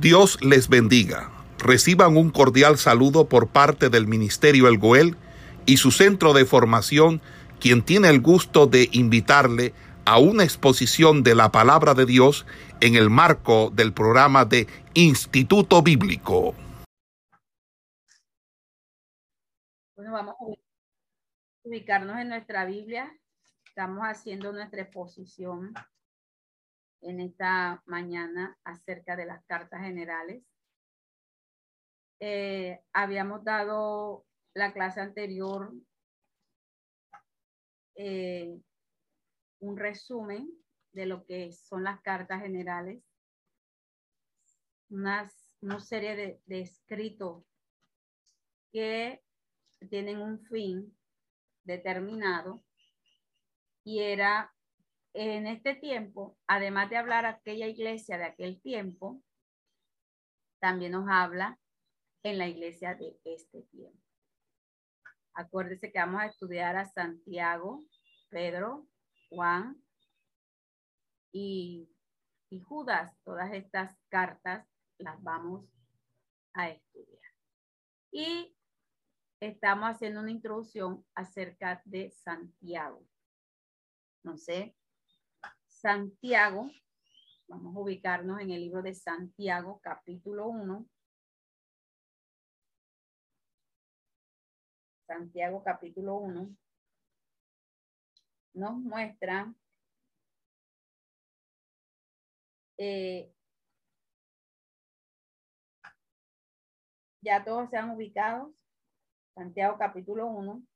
[0.00, 1.30] Dios les bendiga.
[1.58, 5.16] Reciban un cordial saludo por parte del Ministerio El Goel
[5.64, 7.22] y su centro de formación,
[7.60, 9.72] quien tiene el gusto de invitarle
[10.04, 12.44] a una exposición de la palabra de Dios
[12.82, 16.54] en el marco del programa de Instituto Bíblico.
[19.96, 20.44] Bueno, vamos a
[21.64, 23.10] ubicarnos en nuestra Biblia.
[23.64, 25.72] Estamos haciendo nuestra exposición
[27.06, 30.42] en esta mañana acerca de las cartas generales.
[32.18, 35.72] Eh, habíamos dado la clase anterior
[37.94, 38.58] eh,
[39.60, 40.50] un resumen
[40.92, 43.02] de lo que son las cartas generales,
[44.88, 45.28] una
[45.78, 47.44] serie de, de escritos
[48.72, 49.22] que
[49.90, 50.96] tienen un fin
[51.64, 52.64] determinado
[53.84, 54.55] y era
[55.18, 59.22] en este tiempo, además de hablar aquella iglesia de aquel tiempo,
[60.60, 61.58] también nos habla
[62.22, 63.98] en la iglesia de este tiempo.
[65.32, 67.84] Acuérdese que vamos a estudiar a Santiago,
[68.28, 68.86] Pedro,
[69.30, 69.82] Juan
[71.32, 71.88] y,
[72.50, 73.16] y Judas.
[73.24, 75.66] Todas estas cartas las vamos
[76.52, 77.32] a estudiar.
[78.10, 78.54] Y
[79.40, 83.02] estamos haciendo una introducción acerca de Santiago.
[84.22, 84.74] No sé
[85.80, 86.70] Santiago,
[87.48, 90.86] vamos a ubicarnos en el libro de Santiago, capítulo 1.
[95.06, 96.56] Santiago, capítulo 1,
[98.54, 99.54] nos muestra
[102.78, 103.30] eh,
[107.20, 108.52] ya todos se han ubicado.
[109.34, 110.66] Santiago capítulo 1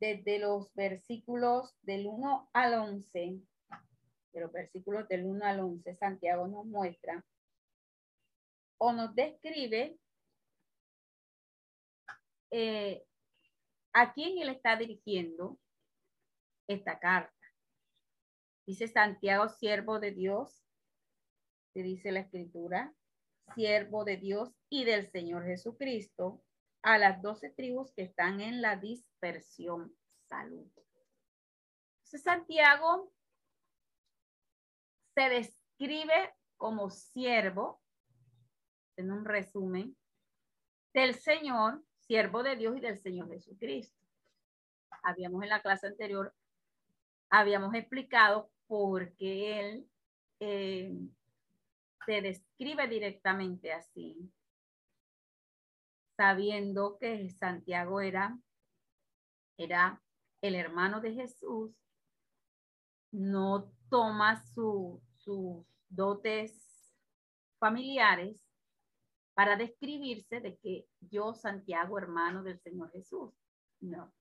[0.00, 3.40] desde los versículos del 1 al 11,
[4.32, 7.24] de los versículos del 1 al 11, Santiago nos muestra
[8.78, 9.98] o nos describe
[12.50, 13.04] eh,
[13.92, 15.58] a quién él está dirigiendo
[16.66, 17.34] esta carta.
[18.66, 20.64] Dice Santiago, siervo de Dios,
[21.74, 22.94] se dice la escritura,
[23.54, 26.42] siervo de Dios y del Señor Jesucristo,
[26.82, 29.94] a las doce tribus que están en la dispersión.
[30.28, 30.66] Salud.
[31.98, 33.12] Entonces, Santiago
[35.14, 37.80] se describe como siervo,
[38.96, 39.96] en un resumen,
[40.92, 43.96] del Señor, siervo de Dios y del Señor Jesucristo.
[45.02, 46.34] Habíamos en la clase anterior,
[47.30, 49.90] habíamos explicado por qué él
[50.40, 50.92] eh,
[52.04, 54.30] se describe directamente así
[56.20, 58.38] sabiendo que Santiago era,
[59.56, 60.02] era
[60.42, 61.74] el hermano de Jesús,
[63.10, 65.00] no toma sus
[65.88, 66.94] dotes
[67.58, 68.46] familiares
[69.32, 73.32] para describirse de que yo, Santiago, hermano del Señor Jesús.
[73.80, 74.12] No.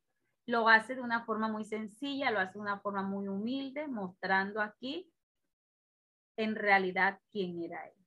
[0.45, 4.61] Lo hace de una forma muy sencilla, lo hace de una forma muy humilde, mostrando
[4.61, 5.11] aquí
[6.37, 7.97] en realidad quién era él.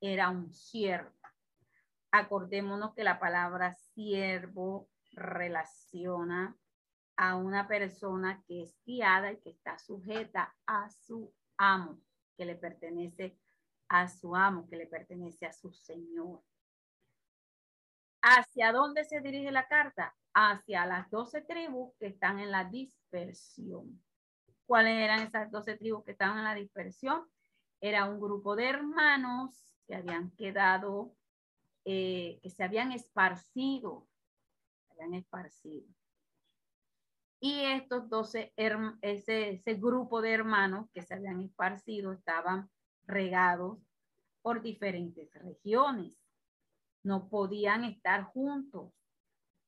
[0.00, 1.21] Era un siervo
[2.12, 6.56] acordémonos que la palabra siervo relaciona
[7.16, 12.00] a una persona que es guiada y que está sujeta a su amo,
[12.36, 13.38] que le pertenece
[13.88, 16.42] a su amo, que le pertenece a su señor.
[18.22, 20.14] ¿Hacia dónde se dirige la carta?
[20.34, 24.02] Hacia las doce tribus que están en la dispersión.
[24.66, 27.26] ¿Cuáles eran esas doce tribus que estaban en la dispersión?
[27.80, 31.14] Era un grupo de hermanos que habían quedado
[31.84, 34.08] eh, que se habían esparcido,
[34.90, 35.86] habían esparcido.
[37.40, 42.70] Y estos 12, ese, ese grupo de hermanos que se habían esparcido estaban
[43.04, 43.78] regados
[44.42, 46.12] por diferentes regiones.
[47.02, 48.92] No podían estar juntos.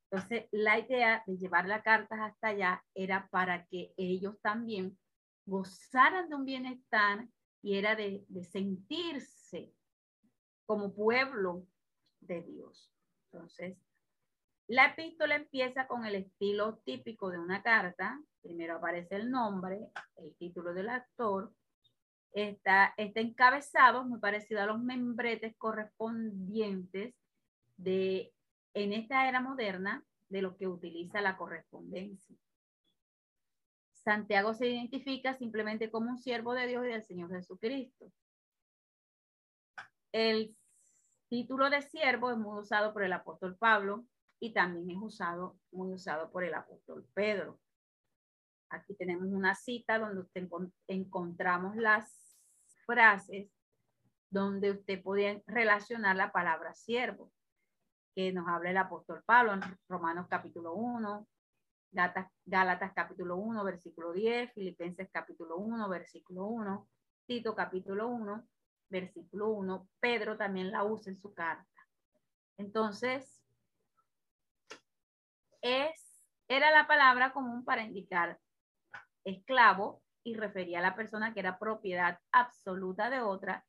[0.08, 4.97] Entonces, la idea de llevar las cartas hasta allá era para que ellos también
[5.44, 7.28] gozaran de un bienestar
[7.60, 9.74] y era de, de sentirse
[10.65, 11.66] como pueblo
[12.26, 12.91] de Dios.
[13.32, 13.76] Entonces,
[14.66, 18.21] la epístola empieza con el estilo típico de una carta.
[18.42, 21.53] Primero aparece el nombre, el título del actor.
[22.32, 27.15] Está, está encabezado, muy parecido a los membretes correspondientes
[27.76, 28.32] de,
[28.72, 32.36] en esta era moderna, de lo que utiliza la correspondencia.
[33.92, 38.10] Santiago se identifica simplemente como un siervo de Dios y del Señor Jesucristo.
[40.12, 40.56] El
[41.34, 44.07] título de siervo es muy usado por el apóstol Pablo
[44.39, 47.59] y también es usado, muy usado por el apóstol Pedro.
[48.71, 50.22] Aquí tenemos una cita donde
[50.86, 52.39] encontramos las
[52.86, 53.51] frases
[54.31, 57.33] donde usted podía relacionar la palabra siervo,
[58.15, 61.27] que nos habla el apóstol Pablo en Romanos capítulo 1,
[62.45, 66.89] Gálatas capítulo 1, versículo 10, Filipenses capítulo 1, versículo 1,
[67.27, 68.48] Tito capítulo 1,
[68.94, 71.66] versículo 1, Pedro también la usa en su carta.
[72.56, 73.42] Entonces,
[75.60, 78.38] es, era la palabra común para indicar
[79.24, 83.66] esclavo y refería a la persona que era propiedad absoluta de otra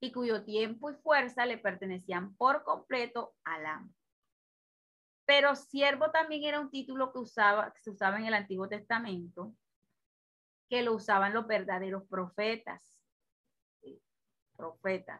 [0.00, 3.92] y cuyo tiempo y fuerza le pertenecían por completo al amo.
[5.26, 9.52] Pero siervo también era un título que, usaba, que se usaba en el Antiguo Testamento,
[10.68, 12.99] que lo usaban los verdaderos profetas.
[14.60, 15.18] Profetas.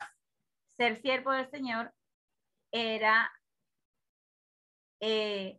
[0.77, 1.95] Ser siervo del Señor
[2.71, 3.33] era
[5.01, 5.59] eh,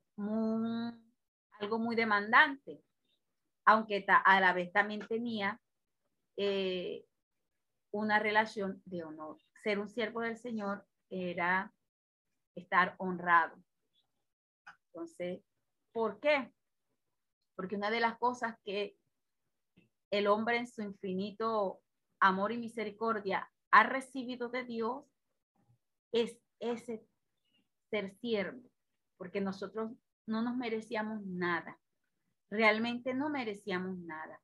[1.59, 2.83] algo muy demandante,
[3.65, 5.59] aunque a la vez también tenía
[6.37, 7.07] eh,
[7.91, 9.39] una relación de honor.
[9.63, 11.73] Ser un siervo del Señor era
[12.55, 13.57] estar honrado.
[14.93, 15.41] Entonces,
[15.91, 16.53] ¿por qué?
[17.55, 18.95] Porque una de las cosas que
[20.11, 21.81] el hombre en su infinito
[22.19, 25.05] amor y misericordia ha recibido de Dios
[26.11, 27.05] es ese
[27.89, 28.61] ser siervo,
[29.17, 29.91] porque nosotros
[30.27, 31.79] no nos merecíamos nada.
[32.49, 34.41] Realmente no merecíamos nada.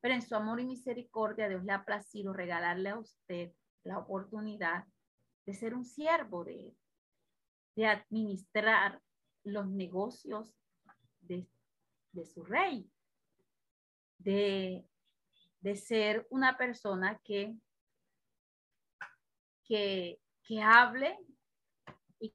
[0.00, 3.52] Pero en su amor y misericordia, Dios le ha placido regalarle a usted
[3.82, 4.84] la oportunidad
[5.44, 6.76] de ser un siervo de Él,
[7.74, 9.00] de administrar
[9.44, 10.54] los negocios
[11.20, 11.46] de,
[12.24, 12.90] su rey,
[14.18, 14.84] de,
[15.60, 17.56] de, ser una persona que,
[19.68, 21.18] que, que hable
[22.18, 22.34] y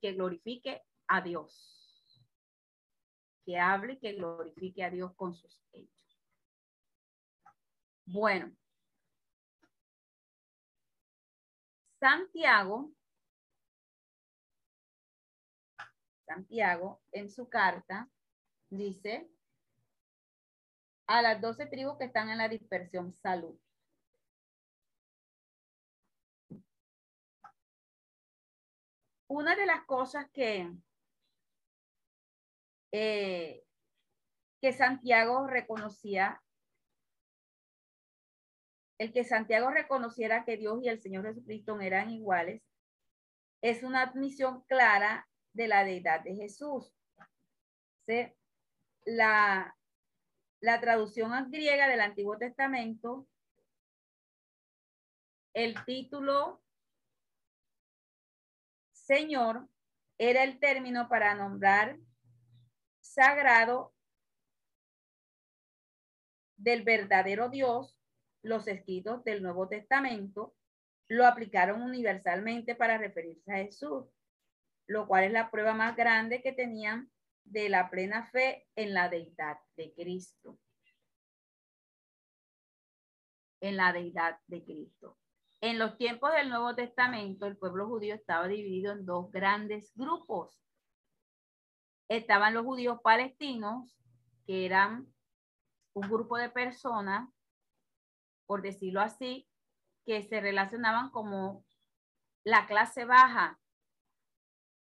[0.00, 2.20] que glorifique a Dios.
[3.46, 6.18] Que hable y que glorifique a Dios con sus hechos.
[8.06, 8.54] Bueno.
[12.00, 12.92] Santiago,
[16.26, 18.10] Santiago en su carta
[18.68, 19.30] dice
[21.06, 23.58] a las doce tribus que están en la dispersión salud.
[29.34, 30.70] Una de las cosas que,
[32.92, 33.64] eh,
[34.60, 36.40] que Santiago reconocía
[38.96, 42.62] el que Santiago reconociera que Dios y el Señor Jesucristo eran iguales
[43.60, 46.94] es una admisión clara de la deidad de Jesús.
[49.04, 49.76] La,
[50.60, 53.26] la traducción griega del Antiguo Testamento,
[55.54, 56.63] el título
[59.04, 59.68] Señor
[60.18, 61.98] era el término para nombrar
[63.00, 63.94] sagrado
[66.56, 67.98] del verdadero Dios
[68.42, 70.54] los escritos del Nuevo Testamento
[71.08, 74.06] lo aplicaron universalmente para referirse a Jesús,
[74.86, 77.10] lo cual es la prueba más grande que tenían
[77.44, 80.58] de la plena fe en la deidad de Cristo.
[83.60, 85.18] En la deidad de Cristo.
[85.64, 90.62] En los tiempos del Nuevo Testamento, el pueblo judío estaba dividido en dos grandes grupos.
[92.10, 93.96] Estaban los judíos palestinos,
[94.46, 95.10] que eran
[95.94, 97.30] un grupo de personas
[98.44, 99.48] por decirlo así,
[100.04, 101.64] que se relacionaban como
[102.44, 103.58] la clase baja,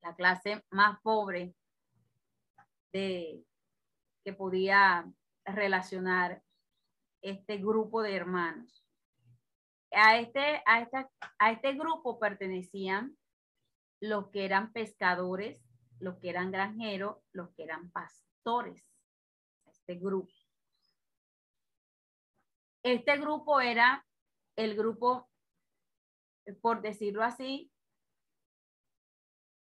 [0.04, 1.56] la clase más pobre
[2.94, 3.44] de,
[4.24, 5.12] que podía
[5.44, 6.44] relacionar
[7.24, 8.87] este grupo de hermanos.
[9.92, 13.18] A este, a, esta, a este grupo pertenecían
[14.00, 15.64] los que eran pescadores,
[16.00, 18.86] los que eran granjeros, los que eran pastores.
[19.66, 20.34] Este grupo.
[22.84, 24.06] Este grupo era
[24.56, 25.30] el grupo,
[26.62, 27.72] por decirlo así,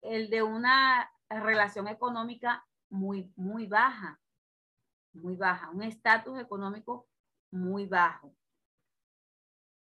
[0.01, 4.19] el de una relación económica muy, muy baja,
[5.13, 7.07] muy baja, un estatus económico
[7.51, 8.35] muy bajo.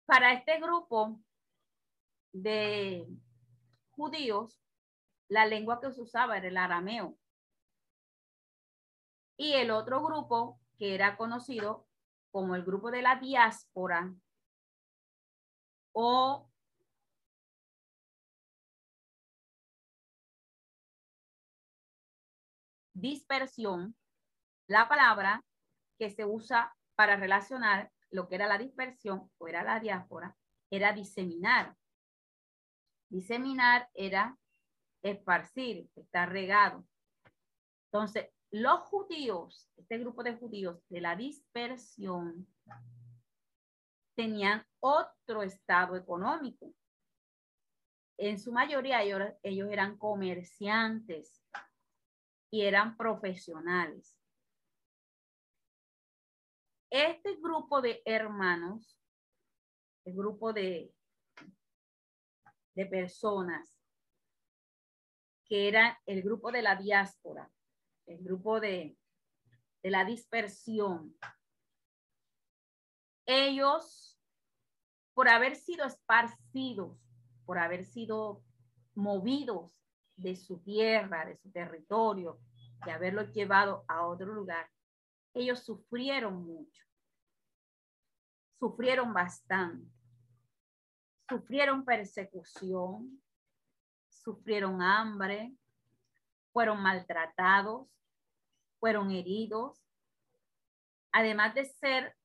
[0.05, 1.19] Para este grupo
[2.33, 3.07] de
[3.91, 4.59] judíos,
[5.29, 7.17] la lengua que se usaba era el arameo.
[9.37, 11.87] Y el otro grupo que era conocido
[12.31, 14.13] como el grupo de la diáspora
[15.93, 16.49] o
[22.93, 23.95] dispersión,
[24.67, 25.43] la palabra
[25.97, 30.37] que se usa para relacionar lo que era la dispersión o era la diáspora,
[30.69, 31.75] era diseminar.
[33.09, 34.37] Diseminar era
[35.01, 36.85] esparcir, estar regado.
[37.87, 42.47] Entonces, los judíos, este grupo de judíos de la dispersión,
[44.15, 46.71] tenían otro estado económico.
[48.17, 51.41] En su mayoría ellos, ellos eran comerciantes
[52.51, 54.15] y eran profesionales.
[56.93, 58.99] Este grupo de hermanos,
[60.05, 60.93] el grupo de,
[62.75, 63.81] de personas,
[65.43, 67.51] que era el grupo de la diáspora,
[68.05, 68.95] el grupo de,
[69.81, 71.17] de la dispersión,
[73.25, 74.21] ellos,
[75.15, 76.95] por haber sido esparcidos,
[77.47, 78.43] por haber sido
[78.93, 79.83] movidos
[80.15, 82.39] de su tierra, de su territorio,
[82.85, 84.69] de haberlos llevado a otro lugar,
[85.33, 86.82] ellos sufrieron mucho,
[88.59, 89.87] sufrieron bastante,
[91.29, 93.21] sufrieron persecución,
[94.09, 95.53] sufrieron hambre,
[96.51, 97.87] fueron maltratados,
[98.79, 99.81] fueron heridos,
[101.11, 102.15] además de ser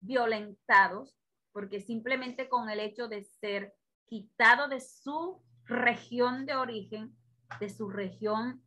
[0.00, 1.16] violentados,
[1.52, 3.74] porque simplemente con el hecho de ser
[4.06, 7.16] quitado de su región de origen,
[7.58, 8.62] de su región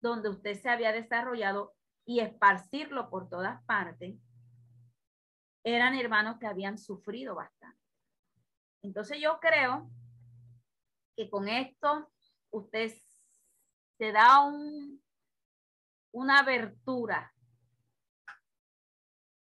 [0.00, 4.16] donde usted se había desarrollado y esparcirlo por todas partes,
[5.66, 7.82] eran hermanos que habían sufrido bastante.
[8.82, 9.90] Entonces yo creo
[11.16, 12.08] que con esto
[12.50, 12.94] usted
[13.98, 15.02] se da un,
[16.12, 17.34] una abertura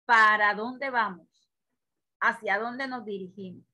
[0.05, 1.53] para dónde vamos,
[2.19, 3.67] hacia dónde nos dirigimos.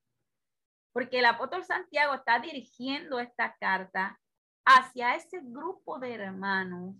[0.92, 4.20] Porque el apóstol Santiago está dirigiendo esta carta
[4.66, 6.98] hacia ese grupo de hermanos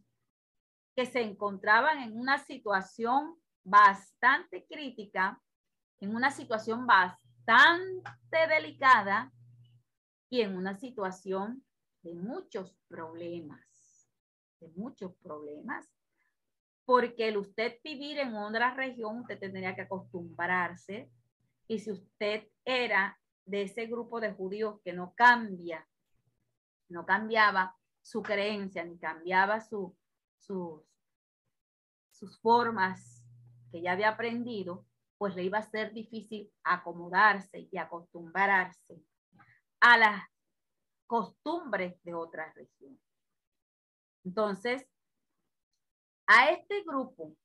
[0.96, 5.42] que se encontraban en una situación bastante crítica,
[6.00, 9.34] en una situación bastante delicada
[10.30, 11.66] y en una situación
[12.02, 14.08] de muchos problemas,
[14.62, 15.86] de muchos problemas
[16.86, 21.12] porque el usted vivir en otra región, usted tendría que acostumbrarse.
[21.68, 25.88] Y si usted era de ese grupo de judíos que no cambia,
[26.90, 29.98] no cambiaba su creencia, ni cambiaba su,
[30.38, 30.84] sus,
[32.12, 33.15] sus formas
[33.82, 34.86] ya había aprendido,
[35.18, 39.02] pues le iba a ser difícil acomodarse y acostumbrarse
[39.80, 40.24] a las
[41.08, 43.00] costumbres de otra región.
[44.24, 44.88] Entonces,
[46.28, 47.36] a este grupo,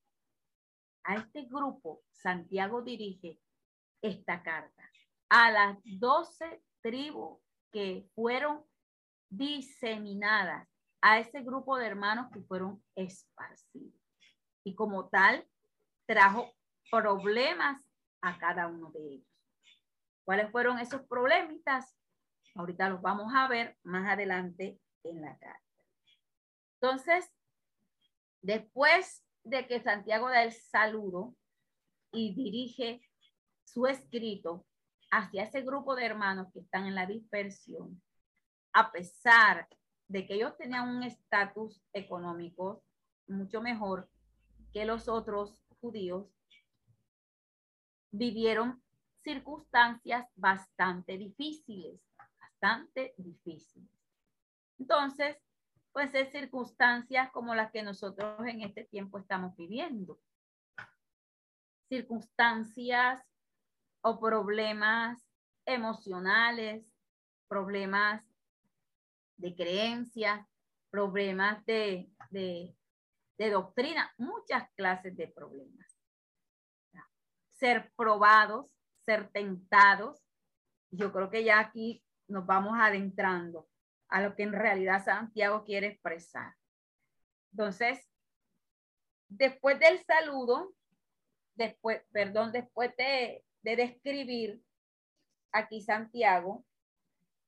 [1.04, 3.38] a este grupo, Santiago dirige
[4.02, 4.90] esta carta
[5.30, 7.38] a las doce tribus
[7.72, 8.64] que fueron
[9.30, 10.68] diseminadas,
[11.02, 13.94] a ese grupo de hermanos que fueron esparcidos.
[14.64, 15.46] Y como tal,
[16.12, 16.52] trajo
[16.90, 17.82] problemas
[18.20, 19.28] a cada uno de ellos.
[20.24, 21.96] ¿Cuáles fueron esos problemitas?
[22.54, 25.60] Ahorita los vamos a ver más adelante en la carta.
[26.80, 27.30] Entonces,
[28.42, 31.36] Después de que Santiago da el saludo
[32.12, 33.02] y dirige
[33.64, 34.66] su escrito
[35.10, 38.02] hacia ese grupo de hermanos que están en la dispersión,
[38.72, 39.68] a pesar
[40.08, 42.82] de que ellos tenían un estatus económico
[43.26, 44.08] mucho mejor
[44.72, 46.26] que los otros judíos,
[48.12, 48.82] vivieron
[49.22, 52.00] circunstancias bastante difíciles,
[52.40, 53.90] bastante difíciles.
[54.78, 55.36] Entonces,
[55.92, 60.18] pues es circunstancias como las que nosotros en este tiempo estamos viviendo.
[61.88, 63.22] Circunstancias
[64.02, 65.20] o problemas
[65.66, 66.86] emocionales,
[67.48, 68.22] problemas
[69.36, 70.46] de creencias,
[70.90, 72.76] problemas de, de,
[73.40, 75.98] de doctrina, muchas clases de problemas.
[77.48, 78.70] Ser probados,
[79.06, 80.22] ser tentados.
[80.90, 83.66] Yo creo que ya aquí nos vamos adentrando
[84.08, 86.54] a lo que en realidad Santiago quiere expresar.
[87.52, 88.06] Entonces,
[89.30, 90.74] después del saludo,
[91.54, 94.62] después, perdón, después de, de describir
[95.50, 96.66] aquí Santiago,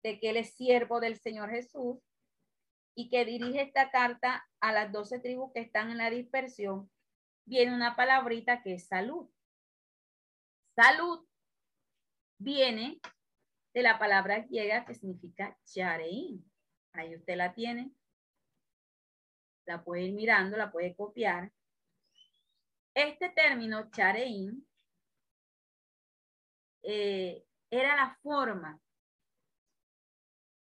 [0.03, 1.99] de que él es siervo del Señor Jesús
[2.95, 6.91] y que dirige esta carta a las doce tribus que están en la dispersión,
[7.45, 9.29] viene una palabrita que es salud.
[10.75, 11.27] Salud
[12.39, 13.01] viene
[13.75, 16.51] de la palabra griega que significa chareín.
[16.93, 17.93] Ahí usted la tiene.
[19.67, 21.53] La puede ir mirando, la puede copiar.
[22.95, 24.67] Este término, chareín,
[26.83, 28.79] eh, era la forma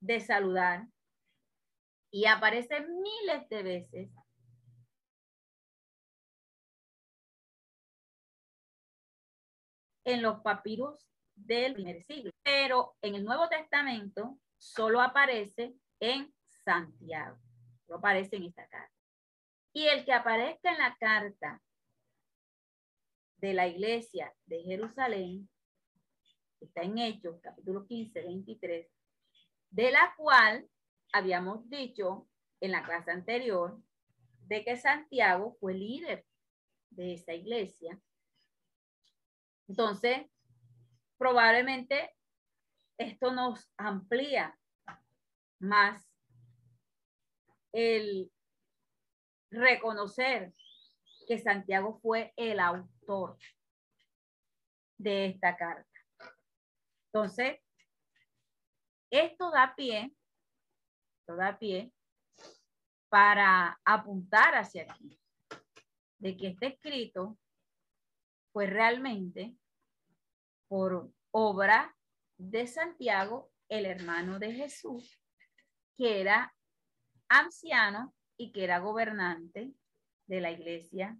[0.00, 0.88] de saludar
[2.10, 4.10] y aparece miles de veces
[10.04, 12.30] en los papiros del primer siglo.
[12.42, 16.32] Pero en el Nuevo Testamento solo aparece en
[16.64, 17.38] Santiago.
[17.88, 18.94] No aparece en esta carta.
[19.72, 21.62] Y el que aparezca en la carta
[23.36, 25.48] de la iglesia de Jerusalén,
[26.60, 28.88] está en Hechos, capítulo 15, 23,
[29.70, 30.68] de la cual
[31.12, 32.28] habíamos dicho
[32.60, 33.80] en la clase anterior
[34.46, 36.26] de que Santiago fue líder
[36.90, 38.00] de esa iglesia.
[39.68, 40.26] Entonces,
[41.18, 42.16] probablemente
[42.98, 44.58] esto nos amplía
[45.60, 46.08] más
[47.72, 48.30] el
[49.50, 50.54] reconocer
[51.26, 53.38] que Santiago fue el autor
[54.96, 55.86] de esta carta.
[57.12, 57.60] Entonces,
[59.10, 60.14] esto da pie,
[61.28, 61.92] esto pie
[63.10, 65.20] para apuntar hacia aquí,
[66.18, 67.38] de que este escrito
[68.52, 69.56] fue realmente
[70.68, 71.94] por obra
[72.38, 75.20] de Santiago, el hermano de Jesús,
[75.96, 76.54] que era
[77.28, 79.74] anciano y que era gobernante
[80.26, 81.18] de la iglesia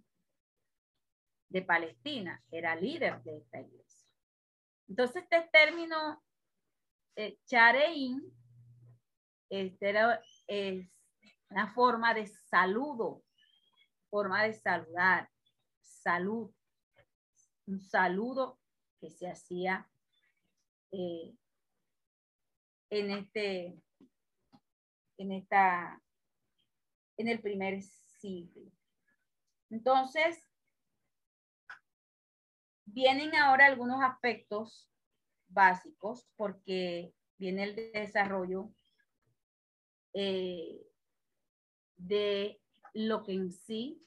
[1.49, 4.09] de Palestina, era líder de esta iglesia.
[4.87, 6.23] Entonces, este término
[7.15, 8.38] eh, chareín
[9.49, 10.89] este era, es
[11.49, 13.23] una forma de saludo,
[14.09, 15.29] forma de saludar,
[15.81, 16.53] salud,
[17.65, 18.59] un saludo
[18.99, 19.89] que se hacía
[20.91, 21.35] eh,
[22.89, 23.79] en este,
[25.17, 26.01] en esta,
[27.17, 28.71] en el primer siglo.
[29.69, 30.49] Entonces,
[32.85, 34.89] vienen ahora algunos aspectos
[35.47, 38.73] básicos porque viene el desarrollo
[40.13, 40.81] eh,
[41.97, 42.59] de
[42.93, 44.01] lo que en sí,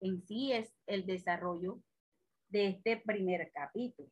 [0.00, 1.80] en sí es el desarrollo
[2.48, 4.10] de este primer capítulo.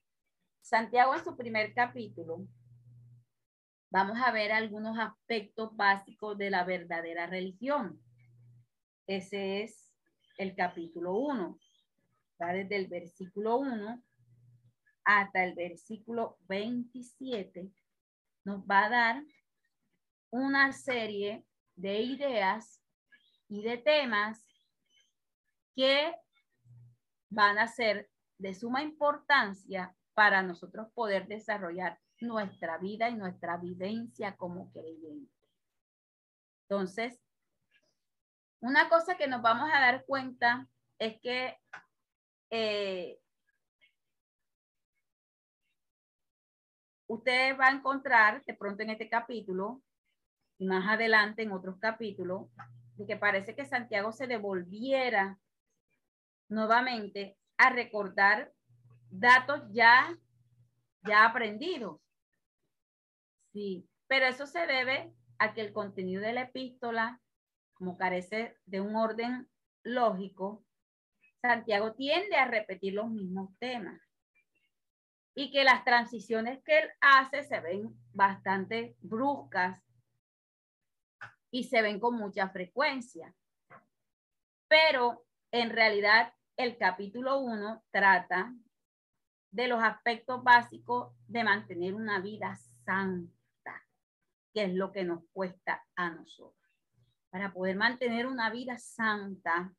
[0.61, 2.47] Santiago en su primer capítulo,
[3.91, 8.01] vamos a ver algunos aspectos básicos de la verdadera religión.
[9.07, 9.91] Ese es
[10.37, 11.59] el capítulo 1.
[12.41, 14.03] Va desde el versículo 1
[15.05, 17.71] hasta el versículo 27.
[18.45, 19.25] Nos va a dar
[20.31, 21.45] una serie
[21.77, 22.83] de ideas
[23.49, 24.47] y de temas
[25.75, 26.15] que
[27.31, 34.37] van a ser de suma importancia para nosotros poder desarrollar nuestra vida y nuestra vivencia
[34.37, 35.33] como creyentes.
[36.69, 37.21] Entonces,
[38.61, 41.57] una cosa que nos vamos a dar cuenta es que
[42.51, 43.21] eh,
[47.07, 49.83] usted va a encontrar de pronto en este capítulo
[50.59, 52.49] y más adelante en otros capítulos,
[52.97, 55.39] de que parece que Santiago se devolviera
[56.49, 58.53] nuevamente a recordar
[59.11, 60.17] datos ya,
[61.03, 62.01] ya aprendidos.
[63.53, 67.21] Sí, pero eso se debe a que el contenido de la epístola,
[67.75, 69.49] como carece de un orden
[69.85, 70.65] lógico,
[71.41, 74.01] Santiago tiende a repetir los mismos temas
[75.37, 79.81] y que las transiciones que él hace se ven bastante bruscas
[81.51, 83.35] y se ven con mucha frecuencia.
[84.69, 88.55] Pero en realidad el capítulo 1 trata
[89.51, 93.83] de los aspectos básicos de mantener una vida santa,
[94.53, 96.55] que es lo que nos cuesta a nosotros.
[97.31, 99.73] Para poder mantener una vida santa,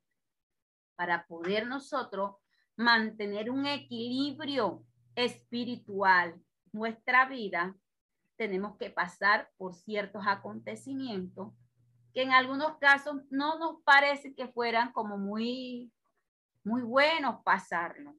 [0.96, 2.36] para poder nosotros
[2.76, 7.76] mantener un equilibrio espiritual, nuestra vida,
[8.38, 11.54] tenemos que pasar por ciertos acontecimientos
[12.14, 15.92] que en algunos casos no nos parece que fueran como muy,
[16.64, 18.16] muy buenos pasarlo.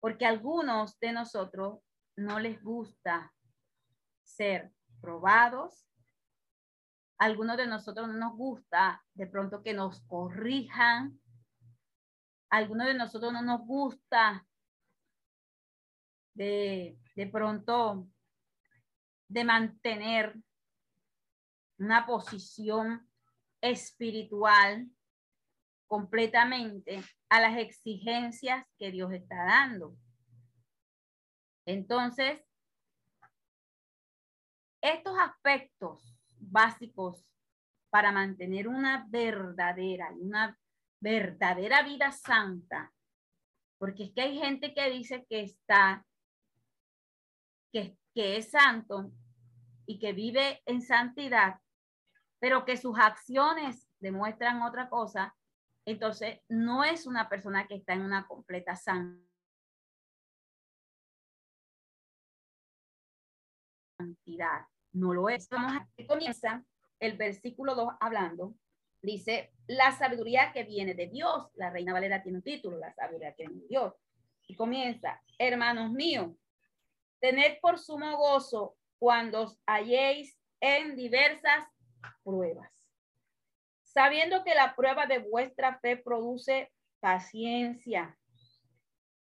[0.00, 1.80] Porque a algunos de nosotros
[2.16, 3.32] no les gusta
[4.22, 5.86] ser probados.
[7.18, 11.20] Algunos de nosotros no nos gusta de pronto que nos corrijan.
[12.50, 14.46] Algunos de nosotros no nos gusta
[16.34, 18.08] de, de pronto
[19.28, 20.36] de mantener
[21.78, 23.08] una posición
[23.60, 24.90] espiritual
[25.86, 29.96] completamente a las exigencias que Dios está dando.
[31.66, 32.42] Entonces,
[34.80, 37.24] estos aspectos básicos
[37.90, 40.58] para mantener una verdadera, una
[41.00, 42.92] verdadera vida santa,
[43.78, 46.04] porque es que hay gente que dice que está,
[47.72, 49.12] que, que es santo
[49.86, 51.60] y que vive en santidad,
[52.38, 55.34] pero que sus acciones demuestran otra cosa,
[55.84, 58.76] entonces no es una persona que está en una completa
[63.96, 64.66] santidad.
[64.92, 65.48] No lo es.
[65.48, 66.64] Vamos a comienza
[67.00, 68.54] el versículo 2 hablando
[69.02, 71.48] dice la sabiduría que viene de Dios.
[71.54, 73.94] La Reina Valera tiene un título, la sabiduría que viene de Dios.
[74.46, 76.34] Y comienza, hermanos míos,
[77.20, 81.66] tened por sumo gozo cuando os halléis en diversas
[82.22, 82.72] pruebas,
[83.82, 88.16] sabiendo que la prueba de vuestra fe produce paciencia.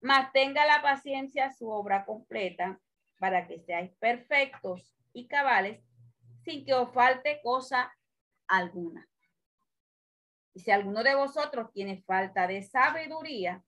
[0.01, 2.81] Mas tenga la paciencia su obra completa
[3.19, 5.85] para que seáis perfectos y cabales
[6.45, 7.95] sin que os falte cosa
[8.49, 9.07] alguna.
[10.55, 13.63] Y si alguno de vosotros tiene falta de sabiduría,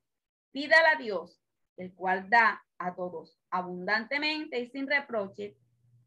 [0.51, 1.41] pídala a Dios,
[1.77, 5.57] el cual da a todos abundantemente y sin reproche,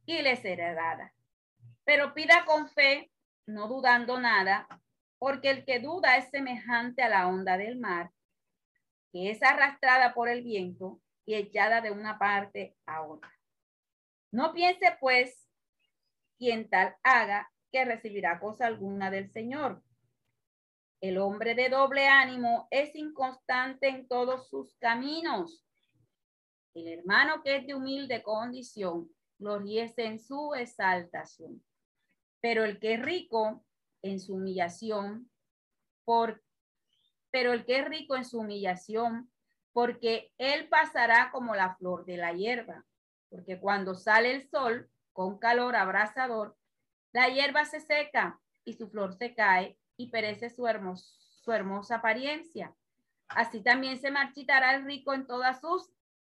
[0.05, 1.14] y le será dada.
[1.85, 3.11] Pero pida con fe,
[3.45, 4.67] no dudando nada,
[5.17, 8.11] porque el que duda es semejante a la onda del mar,
[9.11, 13.31] que es arrastrada por el viento y echada de una parte a otra.
[14.31, 15.47] No piense pues
[16.37, 19.81] quien tal haga que recibirá cosa alguna del Señor.
[21.01, 25.63] El hombre de doble ánimo es inconstante en todos sus caminos.
[26.73, 31.63] El hermano que es de humilde condición, gloriese en su exaltación.
[32.45, 33.65] Pero el que es rico
[34.03, 35.31] en su humillación,
[36.03, 36.43] por,
[37.31, 39.31] pero el que es rico en su humillación,
[39.73, 42.85] porque él pasará como la flor de la hierba,
[43.31, 46.55] porque cuando sale el sol con calor abrasador,
[47.13, 50.67] la hierba se seca y su flor se cae y perece su,
[51.41, 52.75] su hermosa apariencia.
[53.27, 55.89] Así también se marchitará el rico en todas sus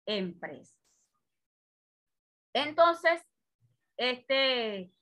[0.07, 0.77] empresas.
[2.53, 3.23] Entonces,
[3.97, 4.93] este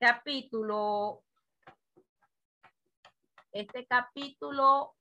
[0.00, 1.22] capítulo,
[3.52, 4.96] este capítulo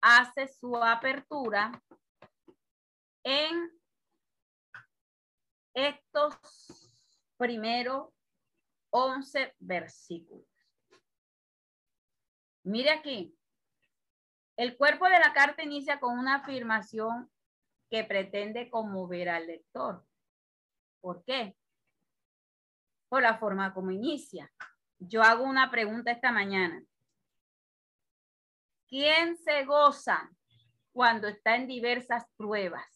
[0.00, 1.70] hace su apertura
[3.22, 3.70] en
[5.74, 6.34] estos
[7.36, 8.08] primeros
[8.90, 10.48] 11 versículos.
[12.64, 13.38] Mire aquí,
[14.56, 17.30] el cuerpo de la carta inicia con una afirmación
[17.88, 20.04] que pretende conmover al lector.
[21.00, 21.56] ¿Por qué?
[23.10, 24.50] Por la forma como inicia.
[24.98, 26.82] Yo hago una pregunta esta mañana.
[28.88, 30.30] ¿Quién se goza
[30.92, 32.86] cuando está en diversas pruebas?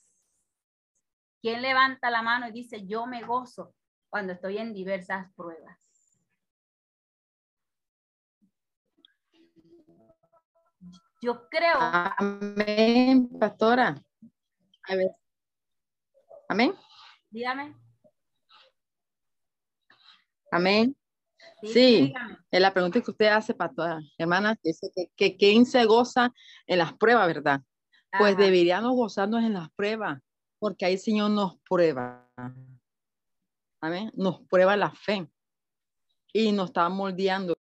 [1.43, 3.75] ¿Quién levanta la mano y dice, yo me gozo
[4.09, 5.79] cuando estoy en diversas pruebas?
[11.21, 11.77] Yo creo.
[11.81, 14.01] Amén, pastora.
[14.89, 15.11] A ver.
[16.49, 16.75] Amén.
[17.31, 17.84] Dígame.
[20.55, 20.97] Amén.
[21.65, 22.15] Sí,
[22.49, 26.33] es la pregunta que usted hace, para hermana, dice que, que quién se goza
[26.69, 27.61] en las pruebas, ¿verdad?
[28.17, 30.23] Pues deberíamos gozarnos en las pruebas,
[30.61, 32.31] porque ahí el Señor nos prueba.
[33.81, 34.13] Amén.
[34.15, 35.29] Nos prueba la fe
[36.33, 37.55] y nos está moldeando.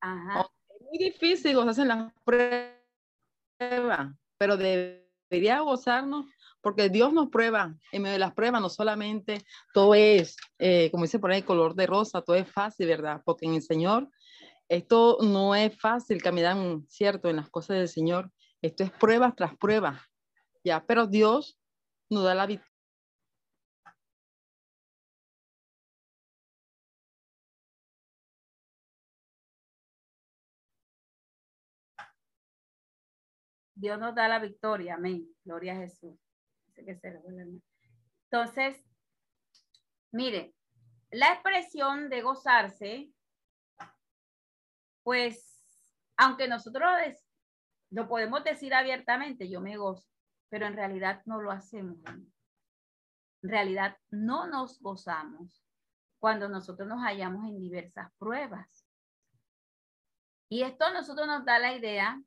[0.00, 0.48] Ajá.
[0.68, 6.26] Es muy difícil gozarse en las pruebas, pero debería gozarnos
[6.60, 11.04] porque Dios nos prueba, en medio de las pruebas no solamente todo es, eh, como
[11.04, 13.22] dice por ahí, color de rosa, todo es fácil, ¿verdad?
[13.24, 14.08] Porque en el Señor
[14.68, 16.56] esto no es fácil caminar,
[16.88, 17.28] ¿cierto?
[17.30, 18.30] En las cosas del Señor.
[18.62, 20.02] Esto es prueba tras prueba,
[20.64, 20.84] ¿ya?
[20.86, 21.58] Pero Dios
[22.10, 22.68] nos da la victoria.
[33.74, 35.28] Dios nos da la victoria, amén.
[35.44, 36.27] Gloria a Jesús
[36.84, 36.98] que
[38.30, 38.84] Entonces,
[40.12, 40.54] mire,
[41.10, 43.10] la expresión de gozarse,
[45.02, 45.64] pues,
[46.16, 46.86] aunque nosotros
[47.90, 50.06] lo podemos decir abiertamente, yo me gozo,
[50.48, 51.98] pero en realidad no lo hacemos.
[53.42, 55.64] En realidad no nos gozamos
[56.18, 58.84] cuando nosotros nos hallamos en diversas pruebas.
[60.50, 62.20] Y esto a nosotros nos da la idea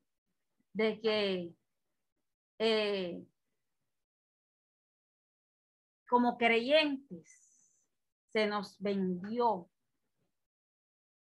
[0.72, 1.54] de que
[2.58, 3.26] eh,
[6.12, 7.72] como creyentes
[8.32, 9.70] se nos vendió,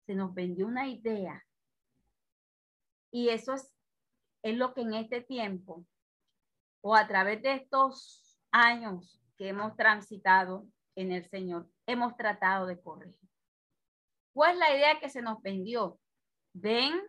[0.07, 1.45] se nos vendió una idea.
[3.11, 3.77] Y eso es,
[4.45, 5.85] es lo que en este tiempo
[6.81, 12.81] o a través de estos años que hemos transitado en el Señor, hemos tratado de
[12.81, 13.29] corregir.
[14.33, 15.99] Pues la idea que se nos vendió,
[16.53, 17.03] ven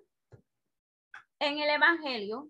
[1.38, 2.50] en el Evangelio,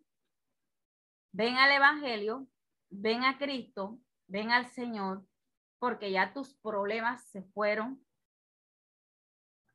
[1.34, 2.47] ven al Evangelio,
[2.89, 5.25] ven a Cristo, ven al Señor,
[5.79, 8.05] porque ya tus problemas se fueron,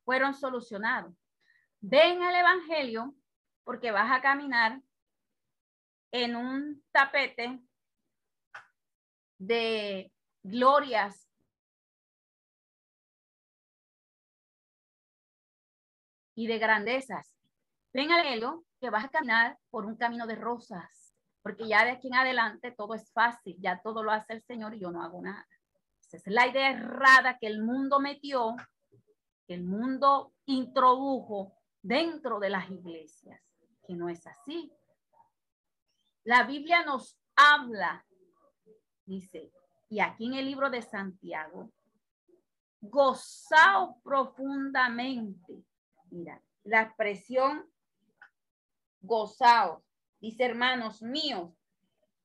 [0.04, 1.14] fueron solucionados.
[1.80, 3.14] Ven al Evangelio,
[3.64, 4.80] porque vas a caminar
[6.12, 7.60] en un tapete
[9.38, 10.12] de
[10.42, 11.28] glorias
[16.36, 17.36] y de grandezas.
[17.92, 18.26] Ven al
[18.80, 21.03] que vas a caminar por un camino de rosas,
[21.44, 24.74] porque ya de aquí en adelante todo es fácil, ya todo lo hace el Señor
[24.74, 25.46] y yo no hago nada.
[26.00, 28.56] Esa es la idea errada que el mundo metió,
[29.46, 31.52] que el mundo introdujo
[31.82, 33.42] dentro de las iglesias,
[33.86, 34.72] que no es así.
[36.22, 38.06] La Biblia nos habla,
[39.04, 39.52] dice,
[39.90, 41.70] y aquí en el libro de Santiago,
[42.80, 45.62] gozaos profundamente.
[46.08, 47.70] Mira, la expresión
[49.02, 49.83] gozaos,
[50.24, 51.50] dice hermanos míos,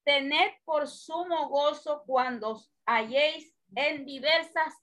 [0.05, 4.73] tened por sumo gozo cuando os halléis en diversas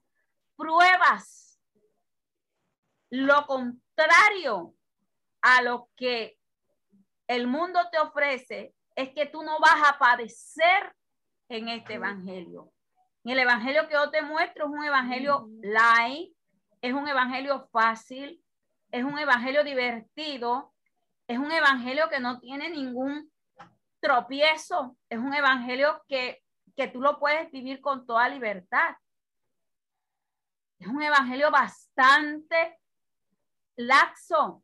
[0.55, 1.59] pruebas.
[3.09, 4.75] Lo contrario
[5.41, 6.39] a lo que
[7.27, 10.95] el mundo te ofrece es que tú no vas a padecer
[11.49, 12.71] en este evangelio.
[13.25, 16.37] En el evangelio que yo te muestro es un evangelio light,
[16.83, 18.45] es un evangelio fácil,
[18.91, 20.75] es un evangelio divertido,
[21.27, 23.31] es un evangelio que no tiene ningún
[24.01, 26.43] tropiezo, es un evangelio que,
[26.77, 28.97] que tú lo puedes vivir con toda libertad.
[30.79, 32.79] Es un evangelio bastante
[33.77, 34.63] laxo.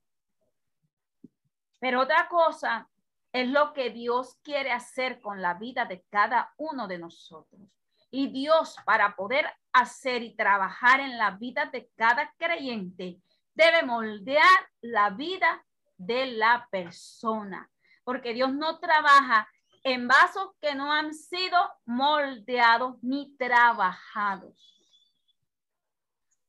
[1.81, 2.89] Pero otra cosa
[3.33, 7.63] es lo que Dios quiere hacer con la vida de cada uno de nosotros.
[8.11, 13.21] Y Dios, para poder hacer y trabajar en la vida de cada creyente,
[13.55, 15.65] debe moldear la vida
[16.07, 17.71] de la persona.
[18.05, 19.49] Porque Dios no trabaja
[19.85, 24.73] en vasos que no han sido moldeados ni trabajados.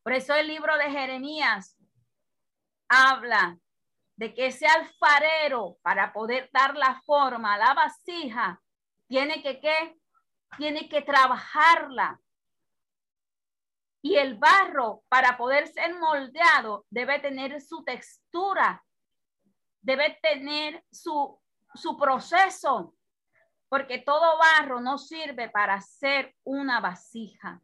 [0.04, 1.78] Por eso el libro de Jeremías
[2.90, 3.58] habla
[4.16, 8.62] de que ese alfarero, para poder dar la forma a la vasija,
[9.08, 9.98] tiene que, ¿qué?
[10.58, 12.20] Tiene que trabajarla.
[14.02, 18.84] Y el barro, para poder ser moldeado, debe tener su textura,
[19.84, 21.40] debe tener su,
[21.76, 22.96] su proceso,
[23.70, 27.62] porque todo barro no sirve para hacer una vasija.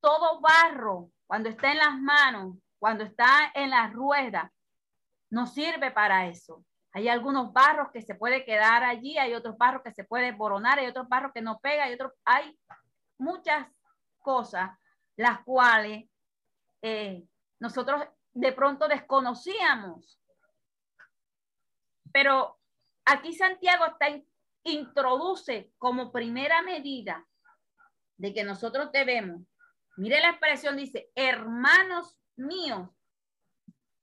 [0.00, 4.52] Todo barro, cuando está en las manos, cuando está en la rueda,
[5.30, 6.64] no sirve para eso.
[6.92, 10.78] Hay algunos barros que se puede quedar allí, hay otros barros que se puede boronar,
[10.78, 12.58] hay otros barros que no pega, hay otros, hay
[13.18, 13.66] muchas
[14.18, 14.70] cosas
[15.16, 16.04] las cuales
[16.82, 17.24] eh,
[17.60, 20.18] nosotros de pronto desconocíamos.
[22.12, 22.58] Pero
[23.04, 24.08] aquí Santiago está
[24.64, 27.26] introduce como primera medida
[28.16, 29.42] de que nosotros debemos,
[29.96, 32.88] mire la expresión, dice, hermanos míos,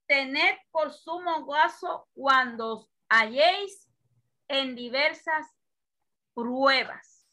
[0.08, 3.90] tened por sumo gozo cuando os halléis
[4.48, 5.48] en diversas
[6.34, 7.28] pruebas.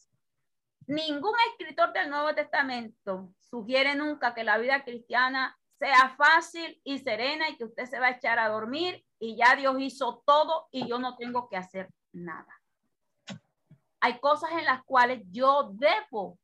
[0.86, 7.48] Ningún escritor del Nuevo Testamento sugiere nunca que la vida cristiana sea fácil y serena
[7.48, 10.88] y que usted se va a echar a dormir y ya Dios hizo todo y
[10.88, 12.60] yo no tengo que hacer nada.
[14.00, 16.38] Hay cosas en las cuales yo debo,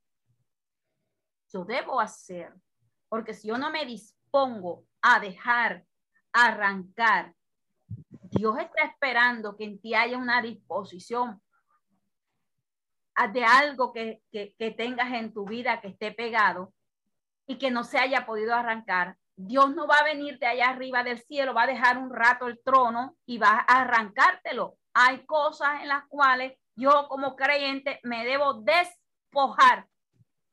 [1.52, 2.54] yo debo hacer,
[3.08, 5.84] porque si yo no me dispongo a dejar
[6.32, 7.34] arrancar.
[8.30, 11.42] Dios está esperando que en ti haya una disposición
[13.32, 14.22] de algo que,
[14.76, 16.72] tengas en tu vida que esté pegado
[17.46, 19.18] y que no se haya podido arrancar.
[19.36, 22.46] Dios no va a venir de allá arriba del cielo, va a dejar un rato
[22.46, 24.76] el trono y va a arrancártelo.
[24.94, 29.88] Hay cosas en las cuales yo como creyente me debo despojar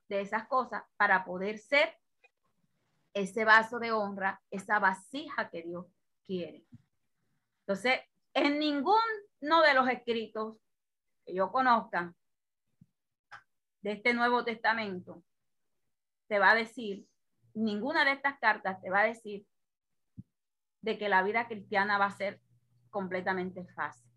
[0.07, 1.97] de esas cosas para poder ser
[3.13, 5.85] ese vaso de honra, esa vasija que Dios
[6.25, 6.65] quiere.
[7.61, 8.01] Entonces,
[8.33, 10.57] en ninguno de los escritos
[11.25, 12.13] que yo conozca
[13.81, 15.23] de este Nuevo Testamento,
[16.27, 17.07] te va a decir,
[17.53, 19.45] ninguna de estas cartas te va a decir
[20.81, 22.39] de que la vida cristiana va a ser
[22.89, 24.09] completamente fácil.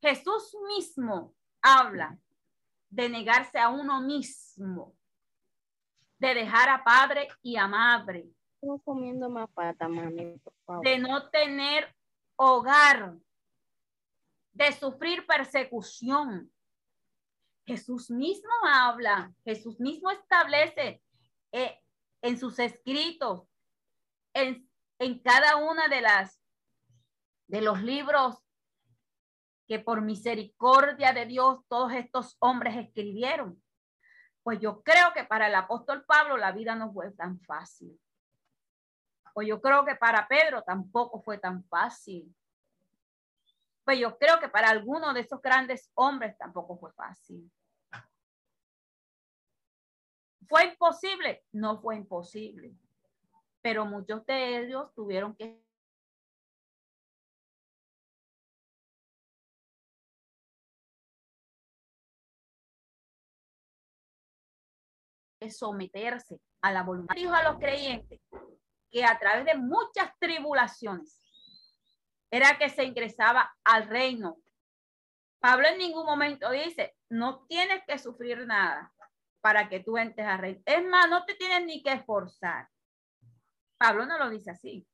[0.00, 2.18] Jesús mismo habla
[2.90, 4.94] de negarse a uno mismo
[6.24, 8.26] de dejar a padre y a madre.
[8.82, 10.40] comiendo más pata, mami,
[10.82, 11.94] De no tener
[12.36, 13.14] hogar,
[14.52, 16.50] de sufrir persecución.
[17.66, 21.02] Jesús mismo habla, Jesús mismo establece
[21.52, 21.78] eh,
[22.24, 23.46] en sus escritos,
[24.32, 24.66] en,
[24.98, 26.40] en cada una de las
[27.46, 28.42] de los libros
[29.68, 33.62] que por misericordia de Dios todos estos hombres escribieron.
[34.42, 38.00] Pues yo creo que para el apóstol Pablo la vida no fue tan fácil.
[39.34, 42.34] Pues yo creo que para Pedro tampoco fue tan fácil.
[43.84, 47.52] Pues yo creo que para alguno de esos grandes hombres tampoco fue fácil.
[50.48, 51.44] ¿Fue imposible?
[51.52, 52.74] No fue imposible.
[53.62, 55.64] pero muchos de ellos tuvieron que
[65.50, 67.14] someterse a la voluntad.
[67.14, 68.20] Dijo a los creyentes
[68.90, 71.20] que a través de muchas tribulaciones
[72.30, 74.36] era que se ingresaba al reino.
[75.40, 78.93] Pablo en ningún momento dice, no tienes que sufrir nada
[79.44, 80.62] para que tú entres al reino.
[80.64, 82.66] Es más, no te tienes ni que esforzar.
[83.76, 84.88] Pablo no lo dice así.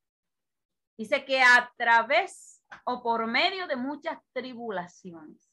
[0.98, 5.48] Dice que a través o por medio de muchas tribulaciones.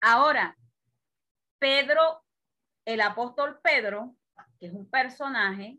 [0.00, 0.56] Ahora,
[1.58, 2.24] Pedro,
[2.86, 4.16] el apóstol Pedro,
[4.58, 5.78] que es un personaje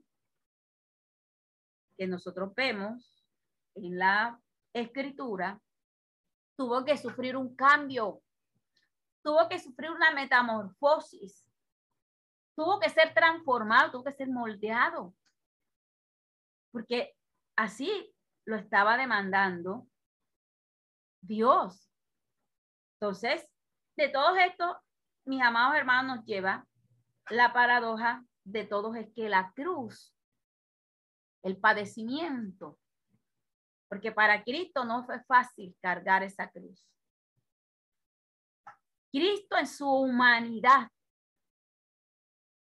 [1.98, 3.26] que nosotros vemos
[3.74, 4.40] en la
[4.72, 5.60] escritura,
[6.56, 8.22] tuvo que sufrir un cambio,
[9.26, 11.44] tuvo que sufrir una metamorfosis,
[12.56, 15.16] tuvo que ser transformado, tuvo que ser moldeado,
[16.72, 17.18] porque
[17.56, 18.14] así
[18.46, 19.88] lo estaba demandando
[21.22, 21.92] Dios.
[23.00, 23.50] Entonces,
[23.98, 24.78] de todos estos
[25.26, 26.68] mis amados hermanos, lleva
[27.32, 30.16] la paradoja de todos es que la cruz,
[31.42, 32.78] el padecimiento,
[33.90, 36.95] porque para Cristo no fue fácil cargar esa cruz.
[39.16, 40.92] Cristo en su humanidad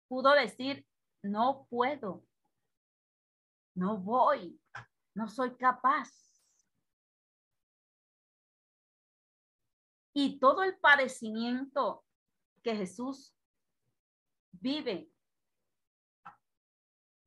[0.08, 0.84] pudo decir,
[1.22, 2.26] no puedo,
[3.76, 4.60] no voy,
[5.14, 6.10] no soy capaz.
[10.12, 12.04] Y todo el padecimiento
[12.64, 13.32] que Jesús
[14.50, 15.08] vive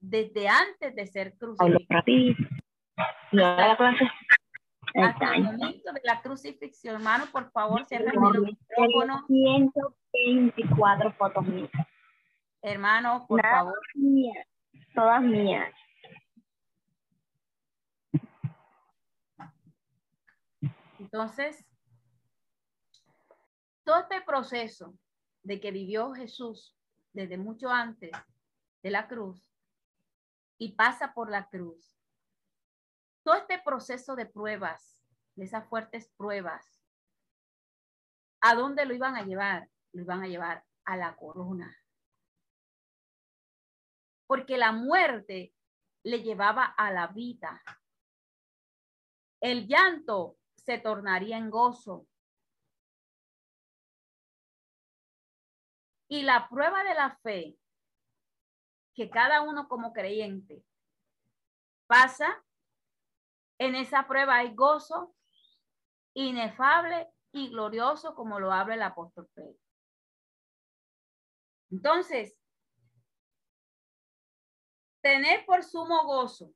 [0.01, 1.79] desde antes de ser crucificado.
[4.95, 9.25] Hasta el momento de la crucifixión, hermano, por favor, cierren el micrófono.
[9.27, 11.71] 124 fotos mías.
[12.62, 13.79] Hermano, por favor.
[13.95, 14.47] Mías,
[14.93, 15.73] todas mías.
[20.99, 21.65] Entonces,
[23.84, 24.93] todo este proceso
[25.41, 26.75] de que vivió Jesús
[27.12, 28.12] desde mucho antes
[28.82, 29.45] de la cruz
[30.58, 32.02] y pasa por la cruz.
[33.23, 34.99] Todo este proceso de pruebas,
[35.36, 36.81] de esas fuertes pruebas,
[38.41, 39.69] ¿a dónde lo iban a llevar?
[39.93, 41.77] Lo iban a llevar a la corona.
[44.27, 45.53] Porque la muerte
[46.03, 47.63] le llevaba a la vida.
[49.39, 52.07] El llanto se tornaría en gozo.
[56.09, 57.57] Y la prueba de la fe
[58.93, 60.63] que cada uno como creyente
[61.88, 62.43] pasa,
[63.65, 65.15] en esa prueba hay gozo
[66.13, 69.58] inefable y glorioso como lo habla el apóstol Pedro.
[71.71, 72.39] Entonces,
[75.02, 76.54] tener por sumo gozo,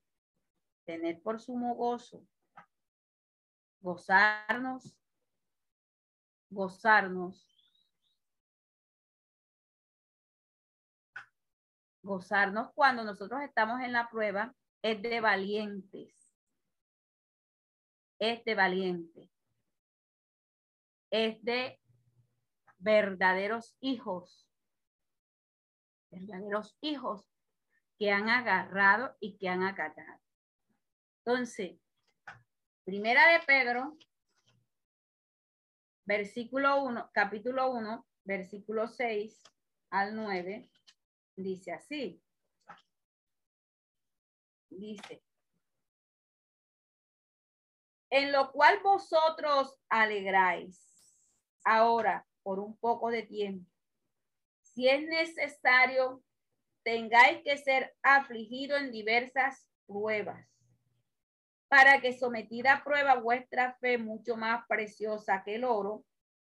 [0.86, 2.24] tener por sumo gozo,
[3.82, 4.96] gozarnos,
[6.50, 7.48] gozarnos
[12.08, 16.27] gozarnos cuando nosotros estamos en la prueba es de valientes.
[18.20, 19.30] Es de valientes.
[21.12, 21.80] Es de
[22.80, 24.50] verdaderos hijos.
[26.12, 27.30] Verdaderos hijos
[27.98, 30.22] que han agarrado y que han acatado.
[31.26, 31.80] Entonces,
[32.86, 33.98] primera de Pedro,
[36.06, 39.44] versículo 1, capítulo 1, versículo 6
[39.90, 40.70] al 9
[41.38, 42.22] dice así.
[44.70, 45.24] Dice,
[48.10, 50.88] en lo cual vosotros alegráis
[51.64, 53.70] ahora por un poco de tiempo.
[54.62, 56.24] Si es necesario,
[56.84, 60.48] tengáis que ser afligido en diversas pruebas,
[61.68, 66.06] para que sometida a prueba vuestra fe mucho más preciosa que el oro,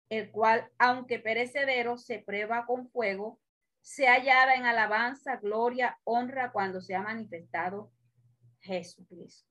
[0.09, 3.39] el cual, aunque perecedero, se prueba con fuego,
[3.81, 7.91] se hallara en alabanza, gloria, honra cuando se ha manifestado
[8.61, 9.50] Jesucristo.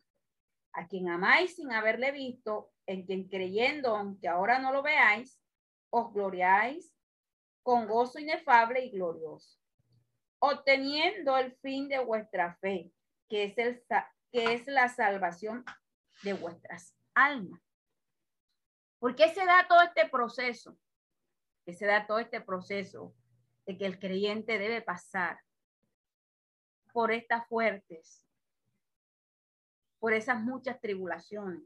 [0.73, 5.41] A quien amáis sin haberle visto, en quien creyendo, aunque ahora no lo veáis,
[5.91, 6.95] os gloriáis
[7.63, 9.59] con gozo inefable y glorioso,
[10.39, 12.93] obteniendo el fin de vuestra fe,
[13.29, 13.85] que es, el,
[14.33, 15.65] que es la salvación
[16.23, 17.61] de vuestras almas.
[18.99, 20.79] ¿Por qué se da todo este proceso?
[21.65, 23.15] Que se da todo este proceso
[23.67, 25.41] de que el creyente debe pasar
[26.93, 28.27] por estas fuertes,
[30.01, 31.63] por esas muchas tribulaciones,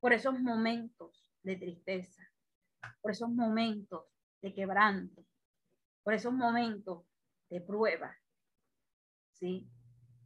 [0.00, 2.22] por esos momentos de tristeza,
[3.00, 4.06] por esos momentos
[4.42, 5.24] de quebranto,
[6.02, 7.04] por esos momentos
[7.50, 8.16] de prueba,
[9.34, 9.68] ¿sí?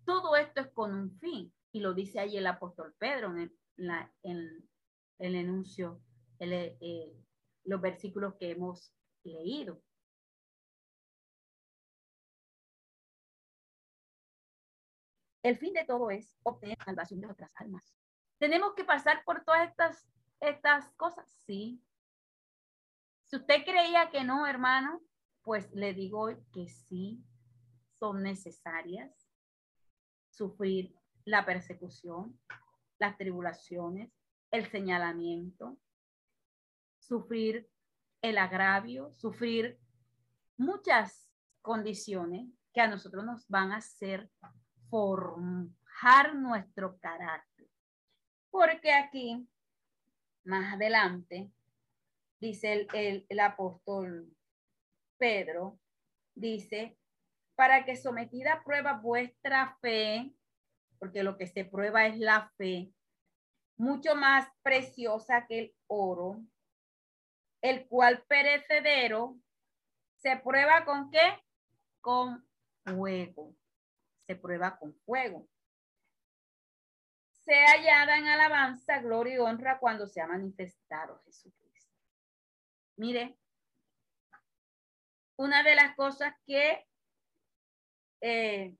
[0.05, 4.11] Todo esto es con un fin, y lo dice ahí el apóstol Pedro en, la,
[4.23, 4.69] en
[5.19, 6.01] el enuncio,
[6.39, 7.15] el, eh,
[7.65, 8.93] los versículos que hemos
[9.25, 9.83] leído.
[15.49, 17.97] El fin de todo es obtener salvación de nuestras almas.
[18.37, 20.07] Tenemos que pasar por todas estas,
[20.41, 21.83] estas cosas, sí.
[23.25, 25.01] Si usted creía que no, hermano,
[25.41, 27.25] pues le digo que sí,
[27.99, 29.11] son necesarias
[30.29, 30.95] sufrir
[31.25, 32.39] la persecución,
[32.99, 34.13] las tribulaciones,
[34.51, 35.79] el señalamiento,
[36.99, 37.71] sufrir
[38.21, 39.81] el agravio, sufrir
[40.59, 41.33] muchas
[41.63, 44.31] condiciones que a nosotros nos van a hacer
[44.89, 47.69] forjar nuestro carácter.
[48.51, 49.47] Porque aquí,
[50.45, 51.51] más adelante,
[52.41, 54.35] dice el, el, apóstol
[55.19, 55.79] Pedro,
[56.35, 56.97] dice,
[57.55, 60.33] para que sometida a prueba vuestra fe,
[60.99, 62.93] porque lo que se prueba es la fe,
[63.77, 66.41] mucho más preciosa que el oro,
[67.63, 69.37] el cual perecedero
[70.17, 71.43] se prueba con qué?
[72.01, 72.45] Con
[72.85, 73.55] fuego.
[74.29, 75.49] Se prueba con fuego.
[77.31, 81.97] Se hallada en alabanza, gloria y honra cuando se ha manifestado Jesucristo.
[82.97, 83.39] Mire,
[85.39, 86.87] una de las cosas que
[88.21, 88.77] eh,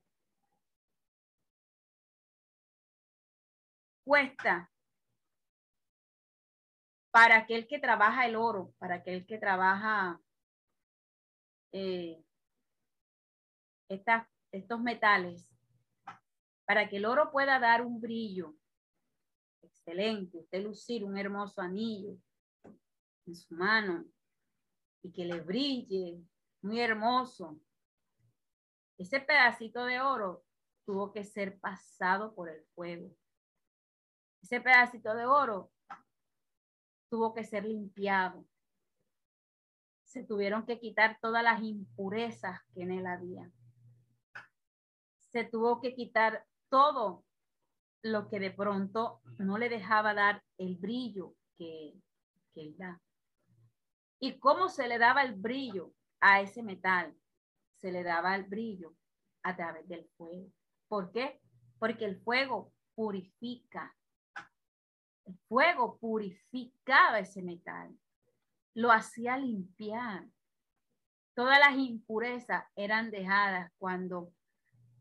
[4.05, 4.71] cuesta
[7.11, 10.21] para aquel que trabaja el oro, para aquel que trabaja
[11.73, 12.23] eh,
[14.53, 15.49] estos metales,
[16.67, 18.55] para que el oro pueda dar un brillo
[19.63, 22.17] excelente, usted lucir un hermoso anillo
[23.27, 24.05] en su mano
[25.03, 26.23] y que le brille
[26.63, 27.61] muy hermoso.
[28.99, 30.45] Ese pedacito de oro
[30.85, 33.15] tuvo que ser pasado por el fuego.
[34.43, 35.71] Ese pedacito de oro
[37.11, 38.45] tuvo que ser limpiado.
[40.05, 43.51] Se tuvieron que quitar todas las impurezas que en él había.
[45.33, 47.25] Se tuvo que quitar todo
[48.03, 51.95] lo que de pronto no le dejaba dar el brillo que,
[52.55, 53.01] que él da.
[54.21, 57.15] ¿Y cómo se le daba el brillo a ese metal?
[57.77, 58.95] Se le daba el brillo
[59.43, 60.51] a través del fuego.
[60.89, 61.41] ¿Por qué?
[61.79, 63.95] Porque el fuego purifica,
[65.25, 67.97] el fuego purificaba ese metal,
[68.75, 70.27] lo hacía limpiar.
[71.35, 74.33] Todas las impurezas eran dejadas cuando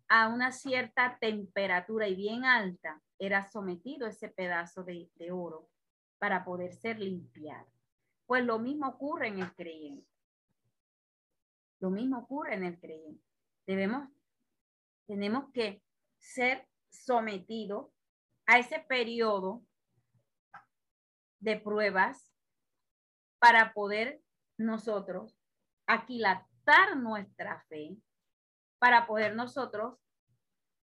[0.10, 5.70] a una cierta temperatura y bien alta era sometido ese pedazo de, oro
[6.18, 7.68] para poder ser limpiado.
[8.26, 10.08] Pues lo mismo ocurre en el creyente.
[11.80, 13.24] Lo mismo ocurre en el creyente.
[13.66, 14.10] Debemos,
[15.06, 15.82] tenemos que
[16.18, 17.92] ser sometidos
[18.46, 19.64] a ese periodo
[21.40, 22.34] de pruebas
[23.40, 24.22] para poder
[24.58, 25.38] nosotros
[25.86, 27.96] aquilatar nuestra fe,
[28.80, 30.00] para poder nosotros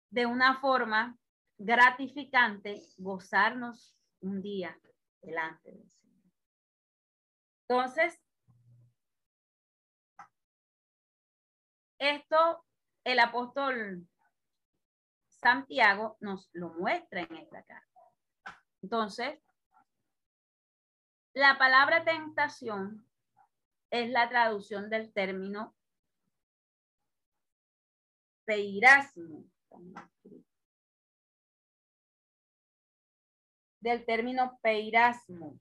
[0.09, 1.17] de una forma
[1.57, 4.77] gratificante gozarnos un día
[5.21, 6.31] delante del Señor.
[7.67, 8.21] Entonces,
[11.99, 12.65] esto
[13.03, 14.07] el apóstol
[15.29, 18.55] Santiago nos lo muestra en esta carta.
[18.81, 19.39] Entonces,
[21.33, 23.07] la palabra tentación
[23.91, 25.75] es la traducción del término
[28.45, 29.43] peirasmo.
[33.79, 35.59] Del término peirasmo.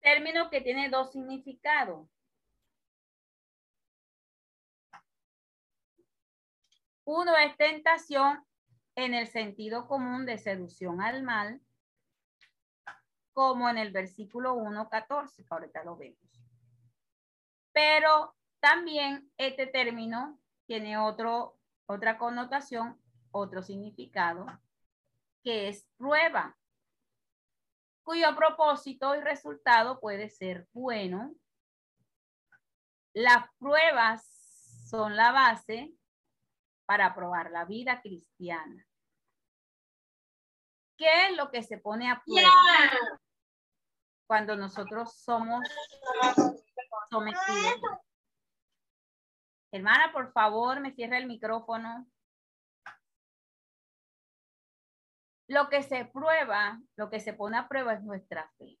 [0.00, 2.08] Término que tiene dos significados.
[7.04, 8.44] Uno es tentación
[8.94, 11.60] en el sentido común de seducción al mal,
[13.32, 16.18] como en el versículo 1.14, que ahorita lo vemos.
[17.72, 24.46] Pero también este término tiene otro, otra connotación, otro significado,
[25.42, 26.56] que es prueba,
[28.02, 31.34] cuyo propósito y resultado puede ser bueno.
[33.14, 34.24] Las pruebas
[34.88, 35.92] son la base
[36.86, 38.86] para probar la vida cristiana.
[41.02, 42.48] ¿Qué es lo que se pone a prueba
[44.28, 45.68] cuando nosotros somos
[47.10, 47.98] sometidos?
[49.72, 52.06] Hermana, por favor, me cierra el micrófono.
[55.48, 58.78] Lo que se prueba, lo que se pone a prueba es nuestra fe.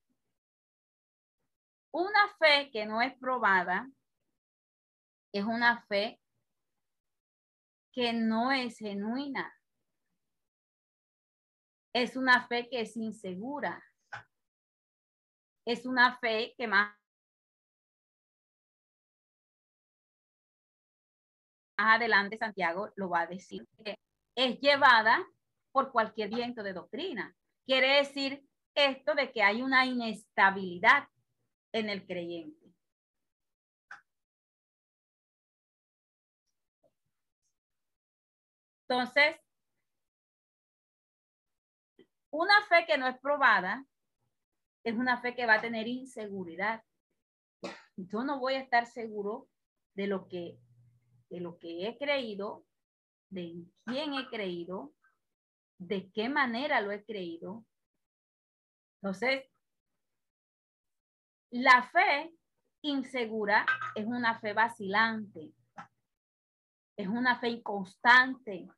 [1.90, 3.90] Una fe que no es probada
[5.32, 6.20] es una fe
[7.90, 9.52] que no es genuina.
[11.92, 13.82] Es una fe que es insegura.
[15.66, 16.96] Es una fe que más
[21.76, 23.66] adelante Santiago lo va a decir,
[24.36, 25.24] es llevada
[25.72, 27.34] por cualquier viento de doctrina.
[27.66, 31.08] Quiere decir esto de que hay una inestabilidad
[31.72, 32.72] en el creyente.
[38.88, 39.41] Entonces,
[42.32, 43.86] una fe que no es probada
[44.84, 46.82] es una fe que va a tener inseguridad.
[47.96, 49.48] Yo no voy a estar seguro
[49.94, 50.58] de lo que,
[51.30, 52.66] de lo que he creído,
[53.30, 54.94] de quién he creído,
[55.78, 57.64] de qué manera lo he creído.
[59.00, 59.44] Entonces,
[61.50, 62.34] la fe
[62.80, 65.52] insegura es una fe vacilante,
[66.96, 68.68] es una fe inconstante,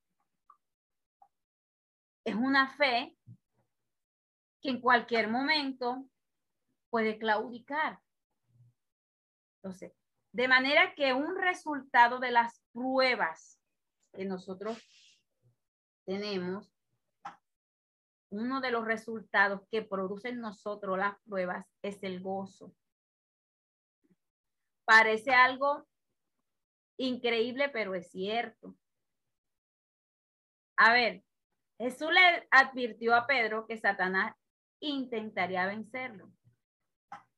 [2.24, 3.16] es una fe
[4.64, 6.08] que en cualquier momento
[6.88, 8.00] puede claudicar.
[9.58, 9.92] Entonces,
[10.32, 13.60] de manera que un resultado de las pruebas
[14.14, 14.78] que nosotros
[16.06, 16.72] tenemos,
[18.30, 22.74] uno de los resultados que producen nosotros las pruebas es el gozo.
[24.86, 25.86] Parece algo
[26.96, 28.74] increíble, pero es cierto.
[30.76, 31.22] A ver,
[31.78, 34.34] Jesús le advirtió a Pedro que Satanás
[34.88, 36.30] intentaría vencerlo,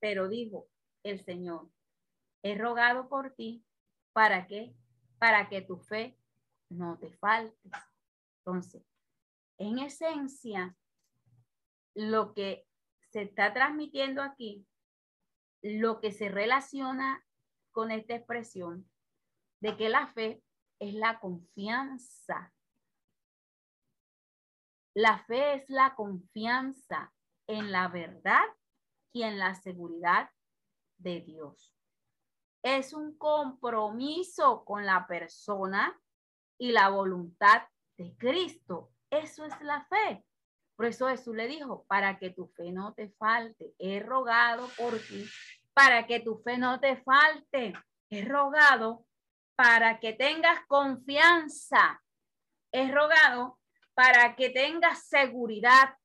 [0.01, 0.69] pero dijo
[1.03, 1.71] el Señor,
[2.43, 3.65] he rogado por ti,
[4.13, 4.75] ¿para qué?
[5.19, 6.19] Para que tu fe
[6.69, 7.71] no te falte.
[8.39, 8.83] Entonces,
[9.59, 10.77] en esencia,
[11.95, 12.67] lo que
[13.11, 14.67] se está transmitiendo aquí,
[15.63, 17.25] lo que se relaciona
[17.73, 18.89] con esta expresión
[19.61, 20.43] de que la fe
[20.79, 22.53] es la confianza.
[24.95, 27.16] La fe es la confianza
[27.47, 28.45] en la verdad
[29.13, 30.31] y en la seguridad
[30.99, 31.75] de Dios.
[32.63, 35.99] Es un compromiso con la persona
[36.59, 37.63] y la voluntad
[37.97, 38.93] de Cristo.
[39.11, 40.25] Eso es la fe.
[40.77, 44.99] Por eso Jesús le dijo, para que tu fe no te falte, he rogado por
[44.99, 45.25] ti,
[45.73, 47.73] para que tu fe no te falte,
[48.11, 49.07] he rogado
[49.55, 52.03] para que tengas confianza,
[52.73, 53.59] he rogado
[53.95, 55.97] para que tengas seguridad,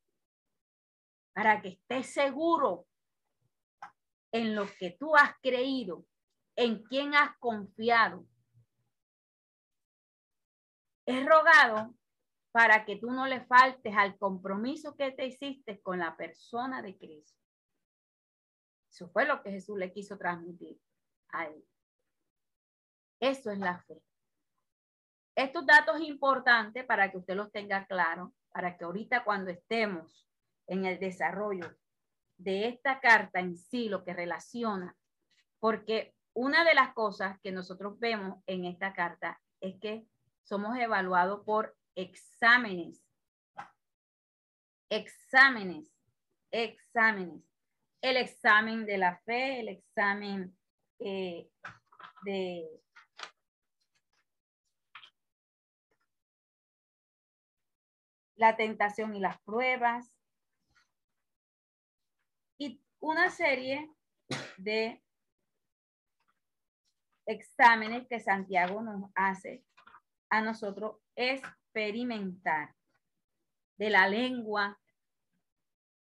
[1.34, 2.88] para que estés seguro
[4.32, 6.06] en lo que tú has creído,
[6.56, 8.26] en quien has confiado.
[11.06, 11.94] He rogado
[12.52, 16.98] para que tú no le faltes al compromiso que te hiciste con la persona de
[16.98, 17.40] Cristo.
[18.90, 20.80] Eso fue lo que Jesús le quiso transmitir
[21.30, 21.66] a él.
[23.22, 24.02] Eso es la fe.
[25.36, 30.28] Estos datos importantes para que usted los tenga claro, para que ahorita cuando estemos
[30.68, 31.76] en el desarrollo
[32.38, 34.96] de esta carta en sí, lo que relaciona,
[35.60, 40.08] porque una de las cosas que nosotros vemos en esta carta es que
[40.44, 43.04] somos evaluados por exámenes,
[44.90, 45.86] exámenes,
[46.52, 47.44] exámenes.
[48.02, 50.58] El examen de la fe, el examen
[51.00, 51.48] eh,
[52.24, 52.68] de
[58.36, 60.12] la tentación y las pruebas
[63.02, 63.94] una serie
[64.58, 65.04] de
[67.26, 69.66] exámenes que Santiago nos hace
[70.30, 72.74] a nosotros experimentar
[73.78, 74.80] de la lengua.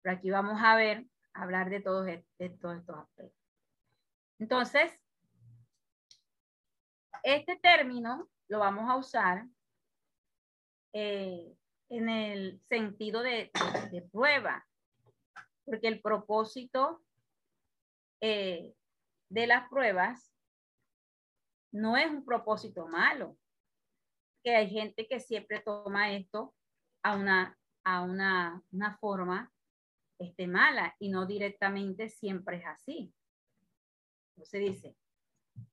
[0.02, 3.40] Pero aquí vamos a ver, hablar de todos, de todos estos aspectos.
[4.40, 4.92] Entonces,
[7.24, 9.46] este término lo vamos a usar
[10.94, 11.56] eh,
[11.90, 13.52] en el sentido de,
[14.12, 14.66] prueba,
[15.70, 17.04] porque el propósito
[18.22, 18.74] eh,
[19.30, 20.34] de las pruebas
[21.72, 23.38] no es un propósito malo,
[24.44, 26.56] que hay gente que siempre toma esto
[27.04, 29.54] a una, a una, una forma
[30.18, 33.14] este, mala y no directamente siempre es así.
[34.36, 34.96] Entonces dice,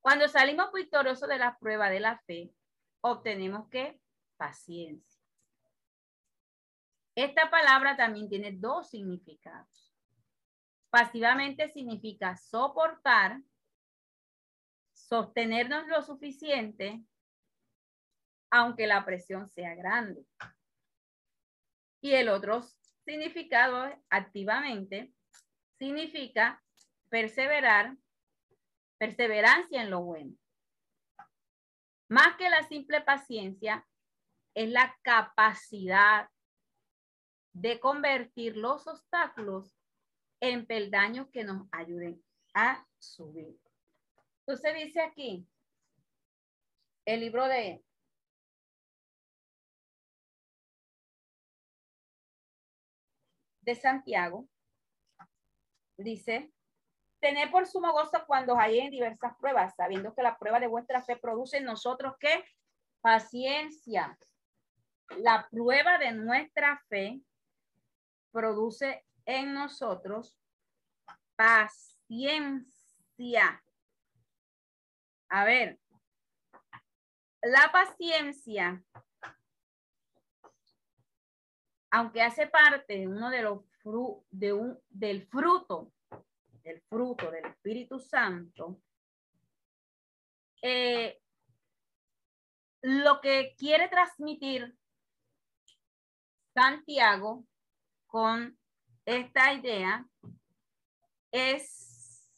[0.01, 2.53] cuando salimos victoriosos de la prueba de la fe,
[3.01, 4.01] obtenemos que
[4.37, 5.23] paciencia.
[7.15, 9.86] Esta palabra también tiene dos significados.
[10.91, 13.41] Pasivamente significa soportar,
[14.93, 17.05] sostenernos lo suficiente
[18.51, 20.25] aunque la presión sea grande.
[22.01, 22.63] Y el otro
[23.05, 25.13] significado activamente
[25.79, 26.63] significa
[27.09, 27.97] perseverar,
[28.99, 30.35] perseverancia en lo bueno.
[32.09, 33.87] Más que la simple paciencia,
[34.55, 36.31] es la capacidad
[37.53, 39.76] de convertir los obstáculos
[40.53, 42.23] en peldaños que nos ayuden
[42.55, 43.59] a subir.
[44.41, 45.47] Entonces dice aquí,
[47.05, 47.83] el libro de
[53.67, 54.49] de Santiago,
[55.99, 56.53] dice,
[57.21, 61.03] tener por sumo gozo cuando hay en diversas pruebas, sabiendo que la prueba de vuestra
[61.03, 62.45] fe produce en nosotros qué?
[63.01, 64.17] Paciencia.
[65.19, 67.21] La prueba de nuestra fe
[68.31, 70.39] produce en nosotros
[71.37, 72.73] paciencia.
[75.29, 75.79] A ver,
[77.43, 78.83] la paciencia,
[81.91, 83.67] aunque hace parte de uno de los
[84.31, 85.93] de un, del fruto,
[86.65, 88.81] del fruto del Espíritu Santo,
[90.61, 91.23] eh,
[92.83, 94.77] lo que quiere transmitir
[96.53, 97.47] Santiago
[98.09, 98.59] con
[99.07, 100.05] esta idea
[101.31, 102.29] es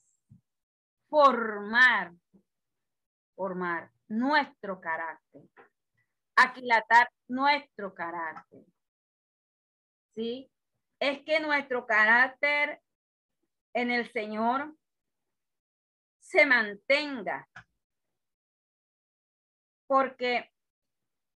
[1.09, 2.13] formar,
[3.35, 5.43] formar nuestro carácter,
[6.37, 8.65] aquilatar nuestro carácter.
[10.15, 10.53] ¿Sí?
[11.01, 12.83] Es que nuestro carácter
[13.73, 14.77] en el Señor
[16.19, 17.49] se mantenga.
[19.87, 20.53] Porque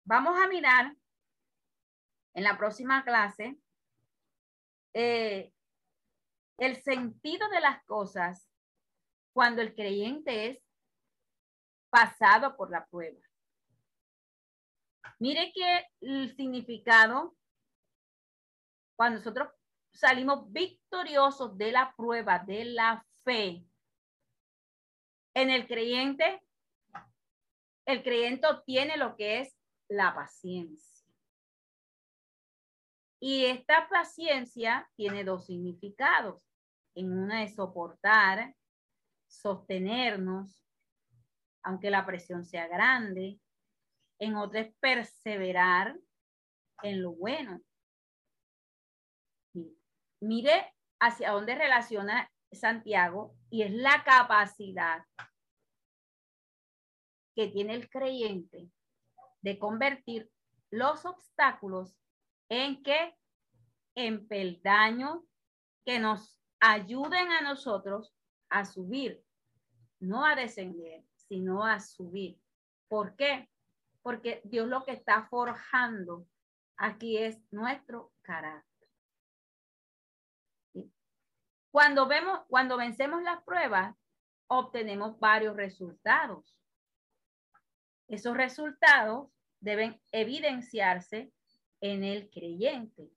[0.04, 0.96] vamos a mirar
[2.34, 3.60] en la próxima clase
[4.94, 5.52] eh,
[6.58, 8.48] el sentido de las cosas
[9.32, 10.62] cuando el creyente es
[11.90, 13.20] pasado por la prueba.
[15.18, 17.36] Mire que el significado,
[18.96, 19.48] cuando nosotros
[19.92, 23.64] salimos victoriosos de la prueba de la fe,
[25.34, 26.42] en el creyente,
[27.86, 29.56] el creyente obtiene lo que es
[29.88, 30.99] la paciencia.
[33.20, 36.42] Y esta paciencia tiene dos significados.
[36.94, 38.54] En una es soportar,
[39.28, 40.64] sostenernos,
[41.62, 43.38] aunque la presión sea grande.
[44.18, 45.98] En otra es perseverar
[46.82, 47.60] en lo bueno.
[50.20, 55.04] Mire hacia dónde relaciona Santiago y es la capacidad
[57.34, 58.70] que tiene el creyente
[59.40, 60.30] de convertir
[60.70, 61.96] los obstáculos
[62.50, 63.16] en que
[63.94, 65.22] en peldaños
[65.86, 68.14] que nos ayuden a nosotros
[68.50, 69.24] a subir,
[70.00, 72.38] no a descender, sino a subir.
[72.88, 73.48] ¿Por qué?
[74.02, 76.26] Porque Dios lo que está forjando
[76.76, 78.88] aquí es nuestro carácter.
[81.70, 83.94] Cuando vemos, cuando vencemos las pruebas,
[84.48, 86.56] obtenemos varios resultados.
[88.08, 89.30] Esos resultados
[89.60, 91.32] deben evidenciarse
[91.80, 93.10] en el creyente.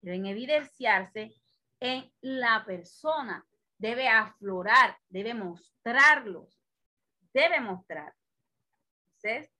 [0.00, 1.34] Deben evidenciarse
[1.80, 3.46] en la persona.
[3.78, 6.60] Debe aflorar, debe mostrarlos,
[7.32, 8.14] debe mostrar.
[9.06, 9.50] Entonces,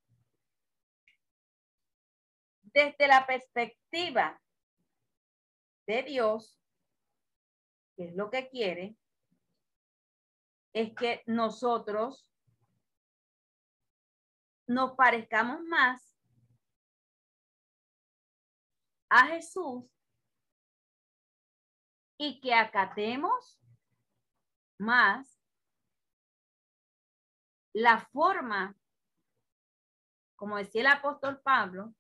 [2.63, 4.41] desde la perspectiva
[5.87, 6.61] de Dios,
[7.97, 8.97] que es lo que quiere,
[10.73, 12.31] es que nosotros
[14.67, 16.08] nos parezcamos más
[19.09, 19.85] a Jesús
[22.19, 23.61] y que acatemos
[24.79, 25.41] más
[27.73, 28.77] la forma,
[30.37, 31.95] como decía el apóstol Pablo,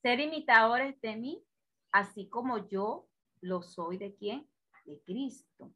[0.00, 1.44] ser imitadores de mí,
[1.92, 3.08] así como yo
[3.40, 4.48] lo soy de quién?
[4.84, 5.72] De Cristo.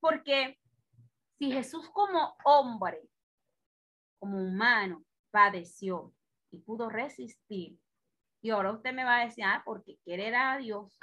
[0.00, 0.60] Porque
[1.38, 3.08] si Jesús como hombre,
[4.18, 6.14] como humano, padeció
[6.50, 7.78] y pudo resistir,
[8.44, 11.00] y ahora usted me va a decir, ah, porque quiere a Dios.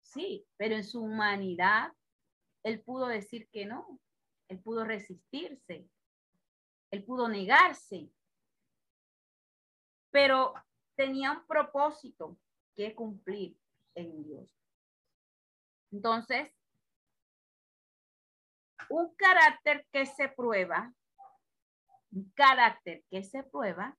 [0.00, 1.92] Sí, pero en su humanidad,
[2.62, 4.00] él pudo decir que no.
[4.48, 5.86] Él pudo resistirse.
[6.90, 8.10] Él pudo negarse.
[10.10, 10.54] Pero
[10.94, 12.38] tenía un propósito
[12.74, 13.54] que cumplir
[13.94, 14.50] en Dios.
[15.92, 16.50] Entonces,
[18.88, 20.90] un carácter que se prueba,
[22.12, 23.94] un carácter que se prueba,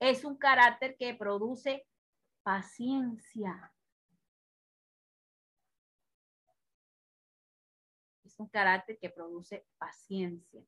[0.00, 1.86] es un carácter que produce
[2.42, 3.72] paciencia.
[8.24, 10.62] Es un carácter que produce paciencia.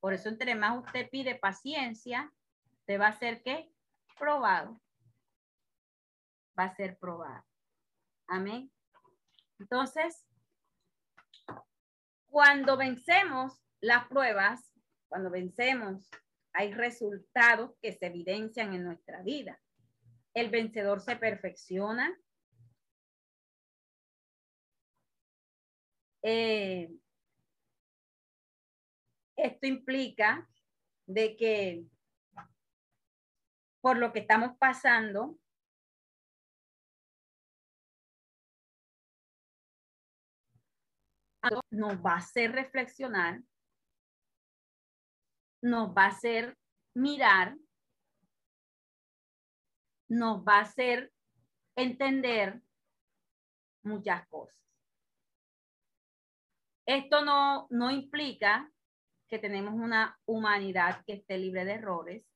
[0.00, 2.32] Por eso, entre más usted pide paciencia,
[2.86, 3.72] te va a ser que
[4.18, 4.80] probado.
[6.58, 7.44] Va a ser probado.
[8.26, 8.72] Amén.
[9.58, 10.26] Entonces,
[12.28, 14.72] cuando vencemos las pruebas,
[15.08, 16.08] cuando vencemos,
[16.52, 19.60] hay resultados que se evidencian en nuestra vida.
[20.34, 22.18] El vencedor se perfecciona.
[26.22, 26.90] Eh,
[29.36, 30.48] esto implica
[31.06, 31.84] de que
[33.82, 35.38] por lo que estamos pasando,
[41.70, 43.42] nos va a hacer reflexionar,
[45.62, 46.58] nos va a hacer
[46.94, 47.56] mirar,
[50.08, 51.12] nos va a hacer
[51.76, 52.60] entender
[53.82, 54.60] muchas cosas.
[56.84, 58.70] Esto no, no implica
[59.28, 62.26] que tenemos una humanidad que esté libre de errores,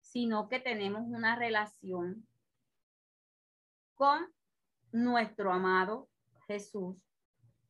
[0.00, 2.26] sino que tenemos una relación
[3.94, 4.26] con
[4.90, 6.08] nuestro amado
[6.46, 6.96] Jesús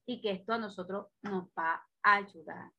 [0.07, 2.71] y que esto a nosotros nos va a ayudar.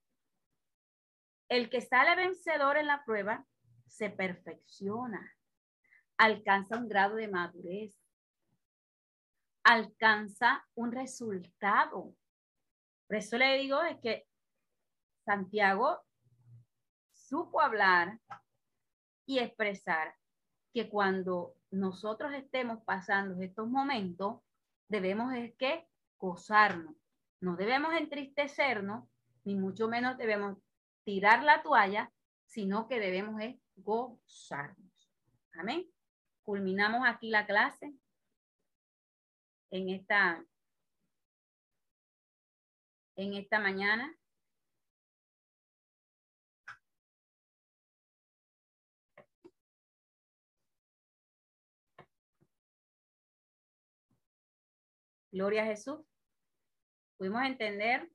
[1.54, 3.46] El que sale vencedor en la prueba
[3.86, 5.36] se perfecciona,
[6.18, 7.96] alcanza un grado de madurez,
[9.64, 12.16] alcanza un resultado.
[13.06, 14.26] Por eso le digo es que
[15.26, 16.02] Santiago
[17.12, 18.20] supo hablar
[19.28, 20.16] y expresar
[20.74, 24.42] que cuando nosotros estemos pasando estos momentos,
[24.88, 25.88] debemos es que
[26.18, 26.96] gozarnos.
[27.42, 29.08] No debemos entristecernos,
[29.44, 30.58] ni mucho menos debemos
[31.04, 32.12] tirar la toalla,
[32.46, 35.12] sino que debemos es gozarnos.
[35.54, 35.90] Amén.
[36.44, 37.94] Culminamos aquí la clase
[39.72, 40.46] en esta
[43.16, 44.18] en esta mañana.
[55.32, 56.00] Gloria a Jesús.
[57.18, 58.08] Pudimos entender.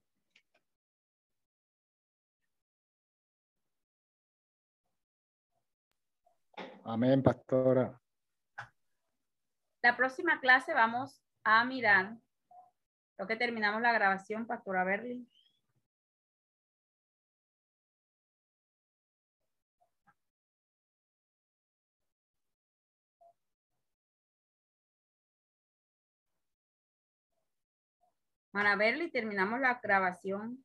[6.91, 8.01] Amén, pastora.
[9.83, 12.17] La próxima clase vamos a mirar.
[13.15, 15.31] Creo que terminamos la grabación, pastora Berlin.
[28.51, 30.65] Para verlo y terminamos la grabación.